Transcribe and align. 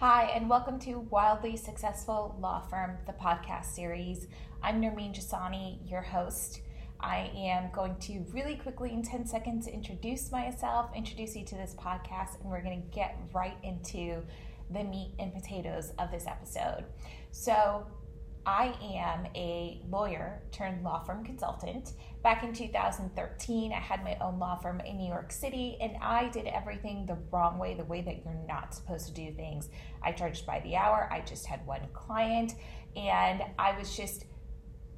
Hi, 0.00 0.30
and 0.34 0.48
welcome 0.48 0.78
to 0.78 1.00
Wildly 1.10 1.58
Successful 1.58 2.34
Law 2.40 2.62
Firm, 2.70 2.96
the 3.06 3.12
podcast 3.12 3.66
series. 3.66 4.28
I'm 4.62 4.80
Nermin 4.80 5.14
Jasani, 5.14 5.78
your 5.84 6.00
host. 6.00 6.62
I 6.98 7.30
am 7.36 7.70
going 7.70 7.96
to 7.96 8.24
really 8.32 8.54
quickly, 8.54 8.94
in 8.94 9.02
10 9.02 9.26
seconds, 9.26 9.66
introduce 9.66 10.32
myself, 10.32 10.90
introduce 10.96 11.36
you 11.36 11.44
to 11.44 11.54
this 11.54 11.74
podcast, 11.78 12.40
and 12.40 12.50
we're 12.50 12.62
going 12.62 12.80
to 12.80 12.88
get 12.88 13.18
right 13.34 13.58
into 13.62 14.22
the 14.70 14.84
meat 14.84 15.12
and 15.18 15.34
potatoes 15.34 15.92
of 15.98 16.10
this 16.10 16.26
episode. 16.26 16.86
So, 17.30 17.86
I 18.46 18.74
am 18.82 19.26
a 19.34 19.82
lawyer 19.90 20.40
turned 20.50 20.82
law 20.82 21.04
firm 21.04 21.24
consultant. 21.24 21.92
Back 22.22 22.42
in 22.44 22.52
2013, 22.52 23.72
I 23.72 23.76
had 23.76 24.04
my 24.04 24.14
own 24.20 24.38
law 24.38 24.56
firm 24.56 24.80
in 24.80 24.98
New 24.98 25.08
York 25.08 25.32
City, 25.32 25.78
and 25.80 25.96
I 26.02 26.28
did 26.28 26.46
everything 26.46 27.06
the 27.06 27.16
wrong 27.30 27.58
way, 27.58 27.72
the 27.72 27.84
way 27.84 28.02
that 28.02 28.22
you're 28.22 28.46
not 28.46 28.74
supposed 28.74 29.06
to 29.06 29.12
do 29.14 29.32
things. 29.32 29.70
I 30.02 30.12
charged 30.12 30.44
by 30.44 30.60
the 30.60 30.76
hour, 30.76 31.08
I 31.10 31.20
just 31.20 31.46
had 31.46 31.66
one 31.66 31.80
client, 31.94 32.56
and 32.94 33.42
I 33.58 33.78
was 33.78 33.96
just 33.96 34.26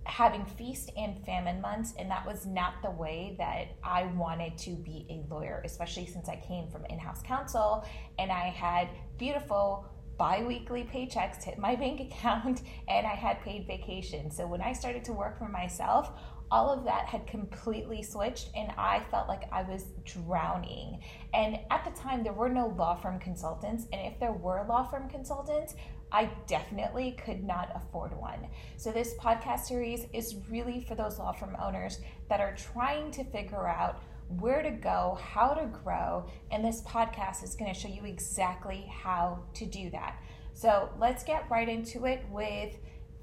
having 0.04 0.44
feast 0.44 0.90
and 0.96 1.24
famine 1.24 1.60
months, 1.60 1.94
and 1.96 2.10
that 2.10 2.27
was 2.27 2.44
not 2.44 2.82
the 2.82 2.90
way 2.90 3.36
that 3.38 3.68
I 3.84 4.06
wanted 4.16 4.58
to 4.58 4.70
be 4.70 5.06
a 5.08 5.32
lawyer, 5.32 5.62
especially 5.64 6.06
since 6.06 6.28
I 6.28 6.36
came 6.36 6.68
from 6.68 6.84
in 6.86 6.98
house 6.98 7.22
counsel 7.22 7.84
and 8.18 8.32
I 8.32 8.48
had 8.48 8.88
beautiful 9.16 9.86
bi-weekly 10.18 10.84
paychecks 10.84 11.42
hit 11.42 11.58
my 11.58 11.74
bank 11.74 12.00
account 12.12 12.62
and 12.88 13.06
I 13.06 13.14
had 13.14 13.41
paid 13.42 13.66
vacation. 13.66 14.30
So 14.30 14.46
when 14.46 14.60
I 14.60 14.72
started 14.72 15.04
to 15.04 15.12
work 15.12 15.38
for 15.38 15.48
myself, 15.48 16.12
all 16.52 16.70
of 16.70 16.84
that 16.84 17.06
had 17.06 17.27
completely 17.27 18.02
switched 18.02 18.51
and 18.55 18.70
I 18.77 19.02
felt 19.11 19.27
like 19.27 19.45
I 19.51 19.62
was 19.62 19.87
drowning. 20.05 21.01
And 21.33 21.59
at 21.70 21.83
the 21.83 21.98
time 21.98 22.23
there 22.23 22.34
were 22.34 22.51
no 22.51 22.75
law 22.77 22.95
firm 22.95 23.19
consultants 23.19 23.87
and 23.91 24.06
if 24.06 24.20
there 24.20 24.33
were 24.33 24.66
law 24.69 24.84
firm 24.84 25.09
consultants, 25.09 25.75
I 26.12 26.30
definitely 26.47 27.12
could 27.25 27.42
not 27.42 27.73
afford 27.75 28.15
one. 28.15 28.48
So, 28.77 28.92
this 28.92 29.14
podcast 29.14 29.61
series 29.61 30.05
is 30.12 30.36
really 30.50 30.84
for 30.86 30.94
those 30.94 31.19
law 31.19 31.33
firm 31.33 31.56
owners 31.59 32.00
that 32.28 32.39
are 32.39 32.55
trying 32.55 33.11
to 33.12 33.25
figure 33.25 33.66
out 33.66 34.03
where 34.39 34.62
to 34.62 34.70
go, 34.70 35.19
how 35.22 35.55
to 35.55 35.64
grow, 35.66 36.27
and 36.50 36.62
this 36.62 36.83
podcast 36.83 37.42
is 37.42 37.55
going 37.55 37.72
to 37.72 37.78
show 37.78 37.89
you 37.89 38.05
exactly 38.05 38.87
how 38.91 39.39
to 39.55 39.64
do 39.64 39.89
that. 39.89 40.22
So 40.53 40.91
let's 40.98 41.25
get 41.25 41.50
right 41.50 41.69
into 41.69 42.05
it 42.05 42.22
with 42.31 42.77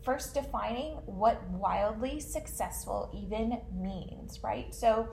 first 0.04 0.34
defining 0.34 0.94
what 1.06 1.42
wildly 1.50 2.20
successful 2.20 3.10
even 3.14 3.60
means, 3.74 4.44
right? 4.44 4.74
So, 4.74 5.10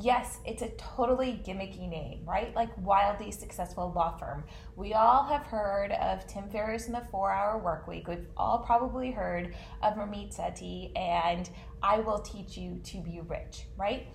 yes, 0.00 0.38
it's 0.44 0.62
a 0.62 0.68
totally 0.70 1.40
gimmicky 1.46 1.88
name, 1.88 2.20
right? 2.26 2.54
Like 2.54 2.70
wildly 2.78 3.30
successful 3.30 3.92
law 3.94 4.16
firm. 4.16 4.44
We 4.76 4.94
all 4.94 5.24
have 5.24 5.42
heard 5.42 5.92
of 5.92 6.26
Tim 6.26 6.48
Ferriss 6.48 6.86
and 6.86 6.94
the 6.94 7.06
Four 7.10 7.30
Hour 7.30 7.58
Work 7.58 7.86
Week. 7.86 8.08
We've 8.08 8.26
all 8.36 8.58
probably 8.58 9.10
heard 9.10 9.54
of 9.82 9.94
Ramit 9.94 10.36
Sethi 10.36 10.96
and 10.98 11.48
I 11.82 12.00
Will 12.00 12.18
Teach 12.18 12.56
You 12.56 12.80
to 12.84 13.00
Be 13.00 13.20
Rich, 13.26 13.66
right? 13.76 14.08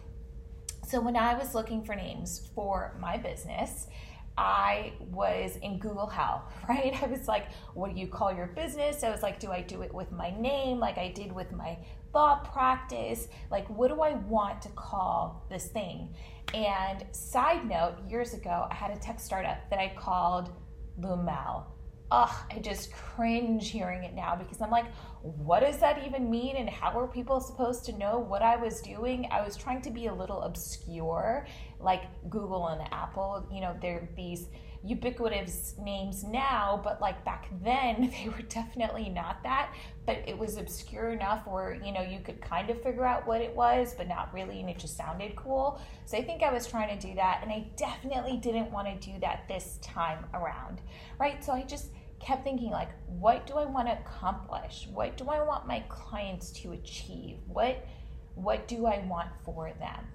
So 0.85 0.99
when 0.99 1.15
I 1.15 1.37
was 1.37 1.53
looking 1.53 1.83
for 1.83 1.95
names 1.95 2.49
for 2.55 2.97
my 2.99 3.15
business, 3.17 3.87
I 4.39 4.93
was 5.11 5.57
in 5.57 5.79
Google 5.79 6.07
Hell, 6.07 6.47
right? 6.69 6.97
I 7.03 7.07
was 7.07 7.27
like, 7.27 7.47
what 7.73 7.93
do 7.93 7.99
you 7.99 8.07
call 8.07 8.31
your 8.33 8.47
business? 8.47 9.03
I 9.03 9.09
was 9.09 9.21
like, 9.21 9.37
do 9.37 9.51
I 9.51 9.61
do 9.61 9.81
it 9.81 9.93
with 9.93 10.13
my 10.13 10.29
name 10.39 10.79
like 10.79 10.97
I 10.97 11.09
did 11.09 11.33
with 11.33 11.51
my 11.51 11.77
thought 12.13 12.49
practice? 12.53 13.27
Like, 13.51 13.69
what 13.69 13.89
do 13.89 14.01
I 14.01 14.13
want 14.13 14.61
to 14.61 14.69
call 14.69 15.45
this 15.49 15.65
thing? 15.65 16.15
And 16.53 17.03
side 17.11 17.67
note, 17.67 17.95
years 18.07 18.33
ago, 18.33 18.65
I 18.71 18.73
had 18.73 18.91
a 18.91 18.97
tech 18.97 19.19
startup 19.19 19.69
that 19.69 19.77
I 19.77 19.93
called 19.97 20.51
Lumel 20.97 21.65
ugh, 22.11 22.35
I 22.49 22.59
just 22.59 22.91
cringe 22.91 23.69
hearing 23.69 24.03
it 24.03 24.13
now 24.15 24.35
because 24.35 24.61
I'm 24.61 24.71
like, 24.71 24.85
what 25.21 25.59
does 25.59 25.77
that 25.79 26.03
even 26.05 26.29
mean? 26.29 26.55
And 26.55 26.69
how 26.69 26.97
are 26.97 27.07
people 27.07 27.39
supposed 27.39 27.85
to 27.85 27.97
know 27.97 28.19
what 28.19 28.41
I 28.41 28.55
was 28.55 28.81
doing? 28.81 29.27
I 29.31 29.41
was 29.41 29.55
trying 29.55 29.81
to 29.83 29.91
be 29.91 30.07
a 30.07 30.13
little 30.13 30.41
obscure, 30.41 31.45
like 31.79 32.03
Google 32.29 32.67
and 32.67 32.81
Apple. 32.91 33.47
You 33.51 33.61
know, 33.61 33.75
they're 33.81 34.09
these 34.15 34.47
ubiquitous 34.83 35.75
names 35.77 36.23
now, 36.23 36.79
but 36.83 37.01
like 37.01 37.23
back 37.25 37.49
then, 37.61 38.13
they 38.23 38.29
were 38.29 38.43
definitely 38.43 39.09
not 39.09 39.43
that. 39.43 39.73
But 40.05 40.23
it 40.25 40.37
was 40.37 40.57
obscure 40.57 41.09
enough 41.09 41.45
where, 41.45 41.79
you 41.83 41.91
know, 41.91 42.01
you 42.01 42.19
could 42.21 42.41
kind 42.41 42.69
of 42.69 42.81
figure 42.81 43.05
out 43.05 43.27
what 43.27 43.41
it 43.41 43.55
was, 43.55 43.93
but 43.95 44.07
not 44.07 44.33
really, 44.33 44.61
and 44.61 44.69
it 44.69 44.79
just 44.79 44.97
sounded 44.97 45.35
cool. 45.35 45.79
So 46.05 46.17
I 46.17 46.23
think 46.23 46.41
I 46.41 46.51
was 46.51 46.65
trying 46.65 46.97
to 46.97 47.07
do 47.07 47.13
that, 47.15 47.41
and 47.43 47.51
I 47.51 47.67
definitely 47.75 48.37
didn't 48.37 48.71
want 48.71 48.87
to 48.87 49.11
do 49.11 49.19
that 49.19 49.47
this 49.47 49.77
time 49.83 50.25
around, 50.33 50.81
right? 51.19 51.43
So 51.43 51.51
I 51.51 51.61
just 51.63 51.91
kept 52.19 52.43
thinking 52.43 52.69
like 52.69 52.89
what 53.07 53.47
do 53.47 53.53
i 53.55 53.65
want 53.65 53.87
to 53.87 53.97
accomplish? 53.99 54.87
What 54.91 55.17
do 55.17 55.25
i 55.29 55.41
want 55.41 55.67
my 55.67 55.81
clients 55.89 56.51
to 56.61 56.73
achieve? 56.73 57.37
What 57.47 57.85
what 58.35 58.67
do 58.67 58.85
i 58.85 58.99
want 58.99 59.29
for 59.43 59.71
them? 59.79 60.07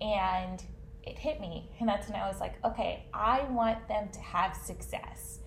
And 0.00 0.62
it 1.02 1.18
hit 1.18 1.40
me 1.40 1.70
and 1.80 1.88
that's 1.88 2.08
when 2.08 2.20
i 2.20 2.28
was 2.28 2.40
like 2.40 2.62
okay 2.64 3.06
i 3.14 3.42
want 3.50 3.88
them 3.88 4.08
to 4.12 4.20
have 4.20 4.54
success. 4.54 5.40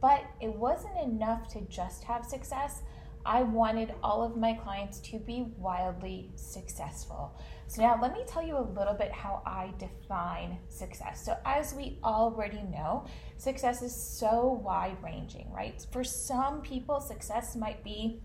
But 0.00 0.24
it 0.40 0.54
wasn't 0.54 0.98
enough 0.98 1.48
to 1.48 1.60
just 1.62 2.04
have 2.04 2.24
success 2.24 2.82
I 3.24 3.42
wanted 3.42 3.94
all 4.02 4.22
of 4.22 4.36
my 4.36 4.54
clients 4.54 4.98
to 5.00 5.18
be 5.18 5.46
wildly 5.58 6.30
successful. 6.36 7.38
So, 7.66 7.82
now 7.82 7.98
let 8.00 8.12
me 8.12 8.24
tell 8.26 8.44
you 8.44 8.56
a 8.56 8.66
little 8.76 8.94
bit 8.94 9.12
how 9.12 9.42
I 9.46 9.72
define 9.78 10.58
success. 10.68 11.24
So, 11.24 11.36
as 11.44 11.74
we 11.74 11.98
already 12.02 12.62
know, 12.62 13.04
success 13.36 13.82
is 13.82 13.94
so 13.94 14.60
wide 14.64 14.96
ranging, 15.02 15.52
right? 15.52 15.84
For 15.92 16.02
some 16.02 16.62
people, 16.62 17.00
success 17.00 17.54
might 17.56 17.84
be 17.84 18.20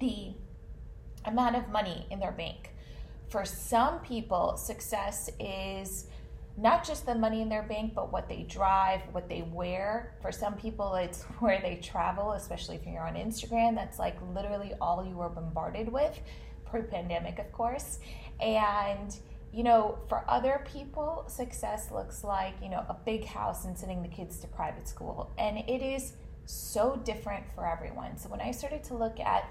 the 0.00 0.34
amount 1.24 1.56
of 1.56 1.68
money 1.68 2.06
in 2.10 2.20
their 2.20 2.32
bank. 2.32 2.70
For 3.28 3.44
some 3.44 4.00
people, 4.00 4.56
success 4.56 5.30
is 5.40 6.06
not 6.56 6.86
just 6.86 7.06
the 7.06 7.14
money 7.14 7.40
in 7.40 7.48
their 7.48 7.62
bank, 7.62 7.94
but 7.94 8.12
what 8.12 8.28
they 8.28 8.42
drive, 8.42 9.00
what 9.12 9.28
they 9.28 9.42
wear. 9.42 10.14
For 10.20 10.30
some 10.30 10.54
people, 10.54 10.94
it's 10.94 11.22
where 11.38 11.60
they 11.60 11.76
travel, 11.76 12.32
especially 12.32 12.76
if 12.76 12.86
you're 12.86 13.06
on 13.06 13.14
Instagram. 13.14 13.74
That's 13.74 13.98
like 13.98 14.16
literally 14.34 14.72
all 14.80 15.04
you 15.04 15.16
were 15.16 15.28
bombarded 15.28 15.90
with, 15.90 16.18
pre 16.64 16.82
pandemic, 16.82 17.38
of 17.38 17.50
course. 17.52 18.00
And, 18.40 19.16
you 19.52 19.62
know, 19.62 19.98
for 20.08 20.24
other 20.28 20.64
people, 20.70 21.24
success 21.26 21.90
looks 21.90 22.22
like, 22.22 22.54
you 22.62 22.68
know, 22.68 22.84
a 22.88 22.96
big 23.04 23.24
house 23.24 23.64
and 23.64 23.76
sending 23.76 24.02
the 24.02 24.08
kids 24.08 24.38
to 24.40 24.46
private 24.46 24.88
school. 24.88 25.32
And 25.38 25.58
it 25.58 25.82
is 25.82 26.14
so 26.44 27.00
different 27.04 27.44
for 27.54 27.66
everyone. 27.66 28.18
So 28.18 28.28
when 28.28 28.40
I 28.40 28.50
started 28.50 28.84
to 28.84 28.94
look 28.94 29.20
at 29.20 29.48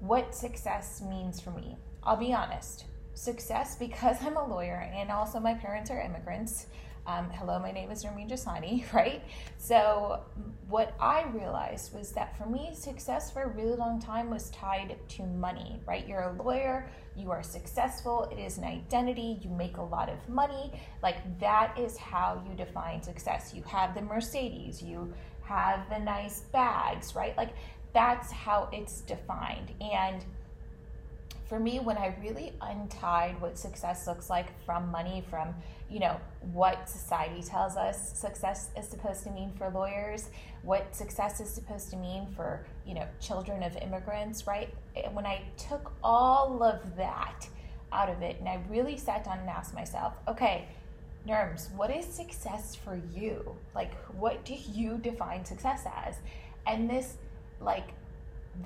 what 0.00 0.34
success 0.34 1.00
means 1.00 1.40
for 1.40 1.50
me, 1.50 1.76
I'll 2.02 2.16
be 2.16 2.32
honest 2.32 2.86
success 3.14 3.76
because 3.76 4.16
I'm 4.20 4.36
a 4.36 4.46
lawyer 4.46 4.90
and 4.94 5.10
also 5.10 5.40
my 5.40 5.54
parents 5.54 5.90
are 5.90 6.00
immigrants. 6.00 6.66
Um, 7.06 7.28
hello, 7.30 7.58
my 7.58 7.70
name 7.70 7.90
is 7.90 8.02
Nermin 8.02 8.30
Jasani, 8.30 8.90
right? 8.92 9.22
So, 9.58 10.20
what 10.68 10.94
I 10.98 11.26
realized 11.34 11.92
was 11.92 12.12
that 12.12 12.36
for 12.38 12.46
me, 12.46 12.70
success 12.74 13.30
for 13.30 13.42
a 13.42 13.48
really 13.48 13.76
long 13.76 14.00
time 14.00 14.30
was 14.30 14.48
tied 14.50 14.96
to 15.10 15.22
money, 15.24 15.78
right? 15.86 16.08
You're 16.08 16.22
a 16.22 16.42
lawyer, 16.42 16.88
you 17.14 17.30
are 17.30 17.42
successful, 17.42 18.26
it 18.32 18.38
is 18.38 18.56
an 18.56 18.64
identity, 18.64 19.38
you 19.42 19.50
make 19.50 19.76
a 19.76 19.82
lot 19.82 20.08
of 20.08 20.26
money. 20.30 20.72
Like, 21.02 21.38
that 21.40 21.78
is 21.78 21.98
how 21.98 22.42
you 22.48 22.54
define 22.54 23.02
success. 23.02 23.52
You 23.54 23.62
have 23.64 23.94
the 23.94 24.00
Mercedes, 24.00 24.82
you 24.82 25.12
have 25.42 25.86
the 25.90 25.98
nice 25.98 26.40
bags, 26.52 27.14
right? 27.14 27.36
Like, 27.36 27.50
that's 27.92 28.32
how 28.32 28.70
it's 28.72 29.02
defined. 29.02 29.72
And 29.82 30.24
for 31.54 31.60
me, 31.60 31.78
when 31.78 31.96
I 31.96 32.16
really 32.20 32.52
untied 32.60 33.40
what 33.40 33.56
success 33.56 34.08
looks 34.08 34.28
like 34.28 34.48
from 34.66 34.90
money, 34.90 35.22
from 35.30 35.54
you 35.88 36.00
know 36.00 36.20
what 36.52 36.88
society 36.88 37.44
tells 37.44 37.76
us 37.76 38.18
success 38.18 38.70
is 38.76 38.88
supposed 38.88 39.22
to 39.22 39.30
mean 39.30 39.52
for 39.56 39.70
lawyers, 39.70 40.30
what 40.62 40.92
success 40.96 41.38
is 41.38 41.48
supposed 41.48 41.90
to 41.90 41.96
mean 41.96 42.26
for 42.34 42.66
you 42.84 42.94
know 42.94 43.06
children 43.20 43.62
of 43.62 43.76
immigrants, 43.76 44.48
right? 44.48 44.74
When 45.12 45.26
I 45.26 45.42
took 45.56 45.92
all 46.02 46.60
of 46.64 46.96
that 46.96 47.46
out 47.92 48.08
of 48.08 48.20
it, 48.20 48.40
and 48.40 48.48
I 48.48 48.58
really 48.68 48.96
sat 48.96 49.22
down 49.22 49.38
and 49.38 49.48
asked 49.48 49.74
myself, 49.74 50.14
okay. 50.26 50.66
Nerms, 51.26 51.72
what 51.72 51.90
is 51.90 52.04
success 52.04 52.74
for 52.74 53.00
you? 53.14 53.56
Like, 53.74 53.94
what 54.08 54.44
do 54.44 54.54
you 54.54 54.98
define 54.98 55.42
success 55.42 55.86
as? 55.86 56.16
And 56.66 56.90
this, 56.90 57.16
like, 57.62 57.94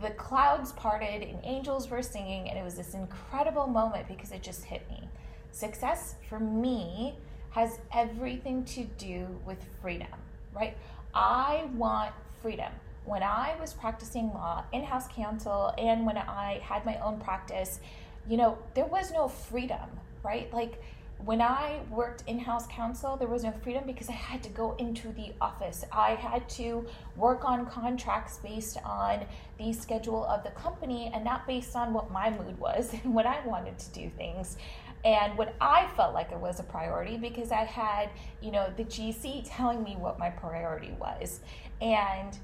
the 0.01 0.11
clouds 0.11 0.73
parted 0.73 1.23
and 1.23 1.39
angels 1.45 1.89
were 1.89 2.03
singing, 2.03 2.49
and 2.49 2.59
it 2.59 2.65
was 2.65 2.75
this 2.75 2.95
incredible 2.95 3.67
moment 3.67 4.07
because 4.09 4.33
it 4.33 4.43
just 4.43 4.65
hit 4.65 4.89
me. 4.91 5.09
Success 5.51 6.15
for 6.29 6.39
me 6.39 7.17
has 7.51 7.79
everything 7.93 8.65
to 8.65 8.85
do 8.99 9.27
with 9.45 9.59
freedom, 9.81 10.09
right? 10.55 10.77
I 11.15 11.69
want 11.75 12.13
freedom. 12.43 12.73
When 13.05 13.23
I 13.23 13.57
was 13.59 13.73
practicing 13.73 14.29
law, 14.29 14.65
in 14.73 14.85
house 14.85 15.09
counsel, 15.09 15.73
and 15.79 16.05
when 16.05 16.19
I 16.19 16.61
had 16.63 16.85
my 16.85 16.97
own 16.99 17.19
practice, 17.19 17.81
you 18.29 18.37
know, 18.37 18.59
there 18.75 18.85
was 18.85 19.11
no 19.11 19.29
freedom, 19.29 19.89
right? 20.23 20.53
Like, 20.53 20.83
when 21.25 21.41
I 21.41 21.81
worked 21.91 22.23
in 22.27 22.39
house 22.39 22.67
counsel, 22.69 23.17
there 23.17 23.29
was 23.29 23.43
no 23.43 23.53
freedom 23.63 23.85
because 23.87 24.09
I 24.09 24.13
had 24.13 24.43
to 24.45 24.49
go 24.51 24.77
into 24.79 25.09
the 25.09 25.33
office. 25.41 25.85
I 25.93 26.11
had 26.15 26.49
to 26.51 26.87
work 27.17 27.45
on 27.45 27.67
contracts 27.67 28.39
based 28.39 28.79
on 28.85 29.27
the 29.59 29.73
schedule 29.73 30.25
of 30.25 30.45
the 30.45 30.51
company 30.51 31.11
and 31.13 31.25
not 31.25 31.47
based 31.47 31.75
on 31.75 31.93
what 31.93 32.11
my 32.11 32.31
mood 32.31 32.59
was 32.59 32.95
and 33.05 33.15
what 33.15 33.27
I 33.27 33.45
wanted 33.47 33.79
to 33.79 33.91
do 33.91 34.11
things 34.17 34.57
and 35.05 35.37
what 35.39 35.55
I 35.61 35.89
felt 35.97 36.15
like 36.15 36.33
it 36.33 36.39
was 36.39 36.61
a 36.61 36.65
priority 36.65 37.17
because 37.17 37.53
I 37.53 37.65
had, 37.65 38.11
you 38.41 38.51
know, 38.51 38.73
the 38.77 38.85
GC 38.85 39.45
telling 39.47 39.83
me 39.83 39.97
what 39.97 40.19
my 40.19 40.31
priority 40.31 40.93
was. 40.99 41.41
And 41.81 42.37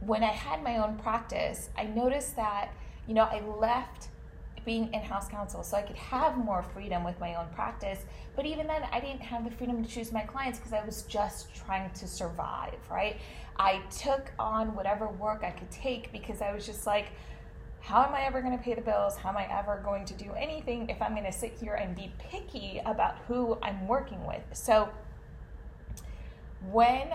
when 0.00 0.22
I 0.22 0.32
had 0.32 0.62
my 0.62 0.78
own 0.78 0.96
practice, 0.96 1.68
I 1.76 1.84
noticed 1.84 2.36
that, 2.36 2.72
you 3.06 3.14
know, 3.14 3.24
I 3.24 3.40
left 3.40 4.08
being 4.68 4.92
in 4.92 5.00
house 5.00 5.28
counsel 5.28 5.62
so 5.62 5.78
I 5.78 5.80
could 5.80 5.96
have 5.96 6.36
more 6.36 6.62
freedom 6.62 7.02
with 7.02 7.18
my 7.18 7.36
own 7.36 7.46
practice. 7.54 8.00
But 8.36 8.44
even 8.44 8.66
then, 8.66 8.82
I 8.92 9.00
didn't 9.00 9.22
have 9.22 9.42
the 9.42 9.50
freedom 9.50 9.82
to 9.82 9.90
choose 9.90 10.12
my 10.12 10.20
clients 10.20 10.58
because 10.58 10.74
I 10.74 10.84
was 10.84 11.04
just 11.04 11.54
trying 11.54 11.90
to 11.92 12.06
survive, 12.06 12.76
right? 12.90 13.16
I 13.58 13.80
took 13.90 14.30
on 14.38 14.74
whatever 14.74 15.08
work 15.08 15.42
I 15.42 15.52
could 15.52 15.70
take 15.70 16.12
because 16.12 16.42
I 16.42 16.52
was 16.52 16.66
just 16.66 16.86
like, 16.86 17.06
how 17.80 18.04
am 18.04 18.12
I 18.12 18.26
ever 18.26 18.42
going 18.42 18.58
to 18.58 18.62
pay 18.62 18.74
the 18.74 18.82
bills? 18.82 19.16
How 19.16 19.30
am 19.30 19.38
I 19.38 19.48
ever 19.50 19.80
going 19.82 20.04
to 20.04 20.12
do 20.12 20.32
anything 20.32 20.90
if 20.90 21.00
I'm 21.00 21.12
going 21.12 21.24
to 21.24 21.32
sit 21.32 21.54
here 21.58 21.72
and 21.72 21.96
be 21.96 22.12
picky 22.18 22.82
about 22.84 23.16
who 23.26 23.56
I'm 23.62 23.88
working 23.88 24.22
with? 24.26 24.42
So 24.52 24.90
when 26.70 27.08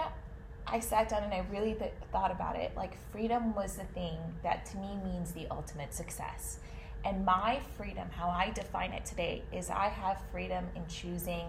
I 0.65 0.79
sat 0.79 1.07
down 1.07 1.21
and 1.21 1.31
I 1.31 1.45
really 1.51 1.75
th- 1.75 1.93
thought 2.11 2.31
about 2.31 2.55
it, 2.55 2.71
like 2.75 2.97
freedom 3.11 3.53
was 3.53 3.75
the 3.75 3.83
thing 3.83 4.17
that 4.41 4.65
to 4.71 4.77
me 4.77 4.97
means 5.05 5.33
the 5.33 5.45
ultimate 5.51 5.93
success. 5.93 6.57
And 7.05 7.25
my 7.25 7.59
freedom, 7.77 8.07
how 8.11 8.29
I 8.29 8.51
define 8.51 8.93
it 8.93 9.05
today, 9.05 9.43
is 9.51 9.69
I 9.69 9.89
have 9.89 10.21
freedom 10.31 10.65
in 10.75 10.85
choosing 10.87 11.47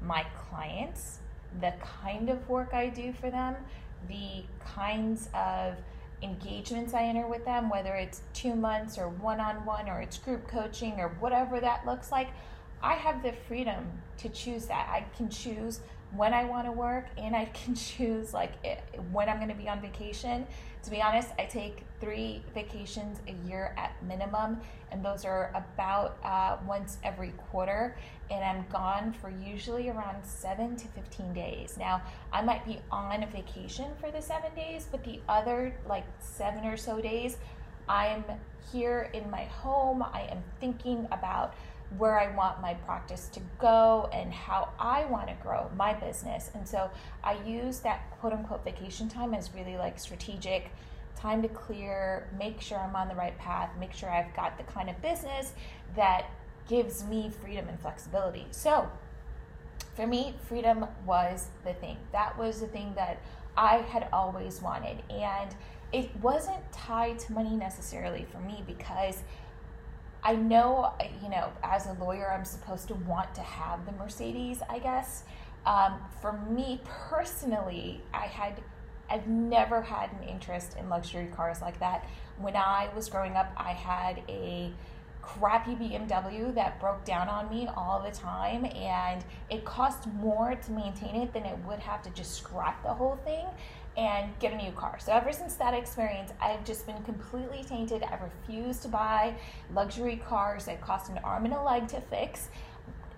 my 0.00 0.24
clients, 0.48 1.18
the 1.60 1.74
kind 2.02 2.28
of 2.28 2.48
work 2.48 2.72
I 2.72 2.88
do 2.88 3.12
for 3.12 3.30
them, 3.30 3.56
the 4.08 4.44
kinds 4.64 5.28
of 5.34 5.74
engagements 6.22 6.94
I 6.94 7.04
enter 7.04 7.26
with 7.26 7.44
them, 7.44 7.68
whether 7.68 7.94
it's 7.94 8.22
two 8.32 8.54
months 8.54 8.96
or 8.96 9.08
one 9.08 9.40
on 9.40 9.64
one 9.64 9.88
or 9.88 10.00
it's 10.00 10.18
group 10.18 10.46
coaching 10.46 11.00
or 11.00 11.08
whatever 11.20 11.60
that 11.60 11.84
looks 11.84 12.12
like, 12.12 12.28
I 12.82 12.94
have 12.94 13.22
the 13.22 13.32
freedom 13.32 13.84
to 14.18 14.28
choose 14.28 14.66
that. 14.66 14.88
I 14.88 15.04
can 15.16 15.28
choose 15.28 15.80
when 16.14 16.34
I 16.34 16.44
want 16.44 16.66
to 16.66 16.72
work 16.72 17.06
and 17.16 17.34
I 17.34 17.46
can 17.46 17.74
choose 17.76 18.32
like 18.32 18.52
when 19.10 19.28
I'm 19.28 19.36
going 19.36 19.48
to 19.48 19.54
be 19.54 19.68
on 19.68 19.80
vacation. 19.80 20.46
To 20.82 20.90
be 20.90 21.00
honest, 21.00 21.28
I 21.38 21.44
take 21.44 21.84
three 22.00 22.42
vacations 22.54 23.20
a 23.28 23.48
year 23.48 23.72
at 23.78 24.02
minimum, 24.02 24.60
and 24.90 25.04
those 25.04 25.24
are 25.24 25.52
about 25.54 26.18
uh, 26.24 26.56
once 26.66 26.98
every 27.04 27.30
quarter. 27.50 27.96
And 28.32 28.44
I'm 28.44 28.66
gone 28.68 29.12
for 29.12 29.30
usually 29.30 29.90
around 29.90 30.24
seven 30.24 30.74
to 30.76 30.88
15 30.88 31.32
days. 31.32 31.76
Now, 31.78 32.02
I 32.32 32.42
might 32.42 32.66
be 32.66 32.80
on 32.90 33.22
a 33.22 33.26
vacation 33.28 33.92
for 34.00 34.10
the 34.10 34.20
seven 34.20 34.52
days, 34.56 34.88
but 34.90 35.04
the 35.04 35.20
other 35.28 35.76
like 35.86 36.04
seven 36.18 36.64
or 36.64 36.76
so 36.76 37.00
days, 37.00 37.36
I'm 37.88 38.24
here 38.72 39.08
in 39.12 39.30
my 39.30 39.44
home. 39.44 40.02
I 40.02 40.22
am 40.30 40.42
thinking 40.60 41.06
about 41.12 41.54
where 41.98 42.18
I 42.18 42.34
want 42.34 42.60
my 42.60 42.74
practice 42.74 43.28
to 43.28 43.40
go 43.58 44.08
and 44.12 44.32
how 44.32 44.70
I 44.78 45.04
want 45.06 45.28
to 45.28 45.34
grow 45.42 45.70
my 45.76 45.94
business. 45.94 46.50
And 46.54 46.66
so 46.66 46.90
I 47.22 47.38
use 47.44 47.80
that 47.80 48.10
quote 48.20 48.32
unquote 48.32 48.64
vacation 48.64 49.08
time 49.08 49.34
as 49.34 49.52
really 49.54 49.76
like 49.76 49.98
strategic 49.98 50.70
time 51.16 51.42
to 51.42 51.48
clear, 51.48 52.28
make 52.38 52.60
sure 52.60 52.78
I'm 52.78 52.96
on 52.96 53.08
the 53.08 53.14
right 53.14 53.36
path, 53.38 53.70
make 53.78 53.92
sure 53.92 54.10
I've 54.10 54.34
got 54.34 54.56
the 54.58 54.64
kind 54.64 54.88
of 54.90 55.00
business 55.02 55.52
that 55.94 56.26
gives 56.68 57.04
me 57.04 57.30
freedom 57.40 57.68
and 57.68 57.78
flexibility. 57.80 58.46
So 58.50 58.90
for 59.94 60.06
me, 60.06 60.34
freedom 60.48 60.86
was 61.04 61.48
the 61.64 61.74
thing. 61.74 61.98
That 62.12 62.36
was 62.38 62.60
the 62.60 62.66
thing 62.66 62.92
that 62.96 63.20
I 63.56 63.78
had 63.78 64.08
always 64.12 64.62
wanted. 64.62 65.02
And 65.10 65.54
it 65.92 66.10
wasn't 66.22 66.60
tied 66.72 67.18
to 67.20 67.32
money 67.32 67.54
necessarily 67.54 68.26
for 68.32 68.38
me 68.38 68.64
because 68.66 69.22
I 70.24 70.36
know, 70.36 70.92
you 71.22 71.28
know, 71.28 71.50
as 71.62 71.86
a 71.86 71.94
lawyer, 71.94 72.30
I'm 72.30 72.44
supposed 72.44 72.88
to 72.88 72.94
want 72.94 73.34
to 73.34 73.40
have 73.40 73.84
the 73.86 73.92
Mercedes, 73.92 74.62
I 74.68 74.78
guess. 74.78 75.24
Um, 75.66 75.98
for 76.20 76.32
me 76.32 76.80
personally, 76.84 78.00
I 78.14 78.26
had, 78.26 78.62
I've 79.10 79.26
never 79.26 79.82
had 79.82 80.10
an 80.12 80.28
interest 80.28 80.76
in 80.78 80.88
luxury 80.88 81.26
cars 81.26 81.60
like 81.60 81.78
that. 81.80 82.06
When 82.38 82.54
I 82.56 82.88
was 82.94 83.08
growing 83.08 83.34
up, 83.34 83.52
I 83.56 83.72
had 83.72 84.22
a 84.28 84.72
crappy 85.22 85.74
BMW 85.74 86.52
that 86.54 86.80
broke 86.80 87.04
down 87.04 87.28
on 87.28 87.48
me 87.48 87.68
all 87.76 88.02
the 88.02 88.10
time, 88.10 88.64
and 88.64 89.24
it 89.50 89.64
cost 89.64 90.06
more 90.14 90.54
to 90.54 90.72
maintain 90.72 91.16
it 91.16 91.32
than 91.32 91.44
it 91.44 91.58
would 91.66 91.78
have 91.80 92.02
to 92.02 92.10
just 92.10 92.34
scrap 92.34 92.82
the 92.82 92.92
whole 92.92 93.16
thing 93.24 93.46
and 93.96 94.32
get 94.38 94.52
a 94.52 94.56
new 94.56 94.72
car. 94.72 94.98
So 94.98 95.12
ever 95.12 95.32
since 95.32 95.54
that 95.56 95.74
experience, 95.74 96.32
I've 96.40 96.64
just 96.64 96.86
been 96.86 97.02
completely 97.02 97.62
tainted. 97.64 98.02
I 98.02 98.18
refuse 98.22 98.78
to 98.80 98.88
buy 98.88 99.34
luxury 99.74 100.16
cars 100.16 100.64
that 100.64 100.80
cost 100.80 101.10
an 101.10 101.18
arm 101.22 101.44
and 101.44 101.54
a 101.54 101.62
leg 101.62 101.88
to 101.88 102.00
fix. 102.00 102.48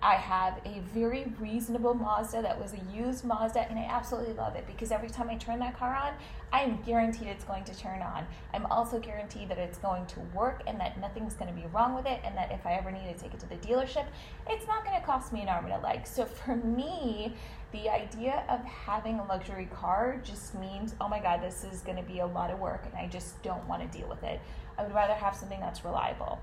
I 0.01 0.15
have 0.15 0.59
a 0.65 0.81
very 0.93 1.33
reasonable 1.39 1.93
Mazda 1.93 2.41
that 2.41 2.61
was 2.61 2.73
a 2.73 2.95
used 2.95 3.25
Mazda, 3.25 3.69
and 3.69 3.79
I 3.79 3.83
absolutely 3.83 4.33
love 4.33 4.55
it 4.55 4.67
because 4.67 4.91
every 4.91 5.09
time 5.09 5.29
I 5.29 5.35
turn 5.35 5.59
that 5.59 5.77
car 5.77 5.95
on, 5.95 6.13
I 6.53 6.61
am 6.61 6.81
guaranteed 6.83 7.27
it's 7.27 7.43
going 7.43 7.63
to 7.63 7.77
turn 7.77 8.01
on. 8.01 8.25
I'm 8.53 8.65
also 8.67 8.99
guaranteed 8.99 9.49
that 9.49 9.57
it's 9.57 9.77
going 9.79 10.05
to 10.07 10.19
work 10.33 10.61
and 10.67 10.79
that 10.79 10.99
nothing's 10.99 11.33
going 11.33 11.53
to 11.53 11.59
be 11.59 11.67
wrong 11.73 11.95
with 11.95 12.05
it, 12.05 12.21
and 12.23 12.37
that 12.37 12.51
if 12.51 12.65
I 12.65 12.73
ever 12.73 12.91
need 12.91 13.11
to 13.11 13.19
take 13.19 13.33
it 13.33 13.39
to 13.39 13.49
the 13.49 13.55
dealership, 13.55 14.05
it's 14.47 14.67
not 14.67 14.85
going 14.85 14.99
to 14.99 15.05
cost 15.05 15.33
me 15.33 15.41
an 15.41 15.49
arm 15.49 15.65
and 15.65 15.73
a 15.73 15.79
leg. 15.79 16.05
So 16.05 16.25
for 16.25 16.55
me, 16.55 17.33
the 17.71 17.89
idea 17.89 18.43
of 18.47 18.63
having 18.63 19.19
a 19.19 19.25
luxury 19.25 19.67
car 19.73 20.21
just 20.23 20.55
means, 20.55 20.95
oh 21.01 21.09
my 21.09 21.19
God, 21.19 21.41
this 21.41 21.63
is 21.63 21.81
going 21.81 21.97
to 21.97 22.03
be 22.03 22.19
a 22.19 22.27
lot 22.27 22.51
of 22.51 22.59
work, 22.59 22.85
and 22.85 22.93
I 22.95 23.07
just 23.07 23.41
don't 23.43 23.67
want 23.67 23.81
to 23.81 23.97
deal 23.97 24.07
with 24.07 24.23
it. 24.23 24.39
I 24.77 24.83
would 24.83 24.93
rather 24.93 25.13
have 25.13 25.35
something 25.35 25.59
that's 25.59 25.83
reliable. 25.83 26.39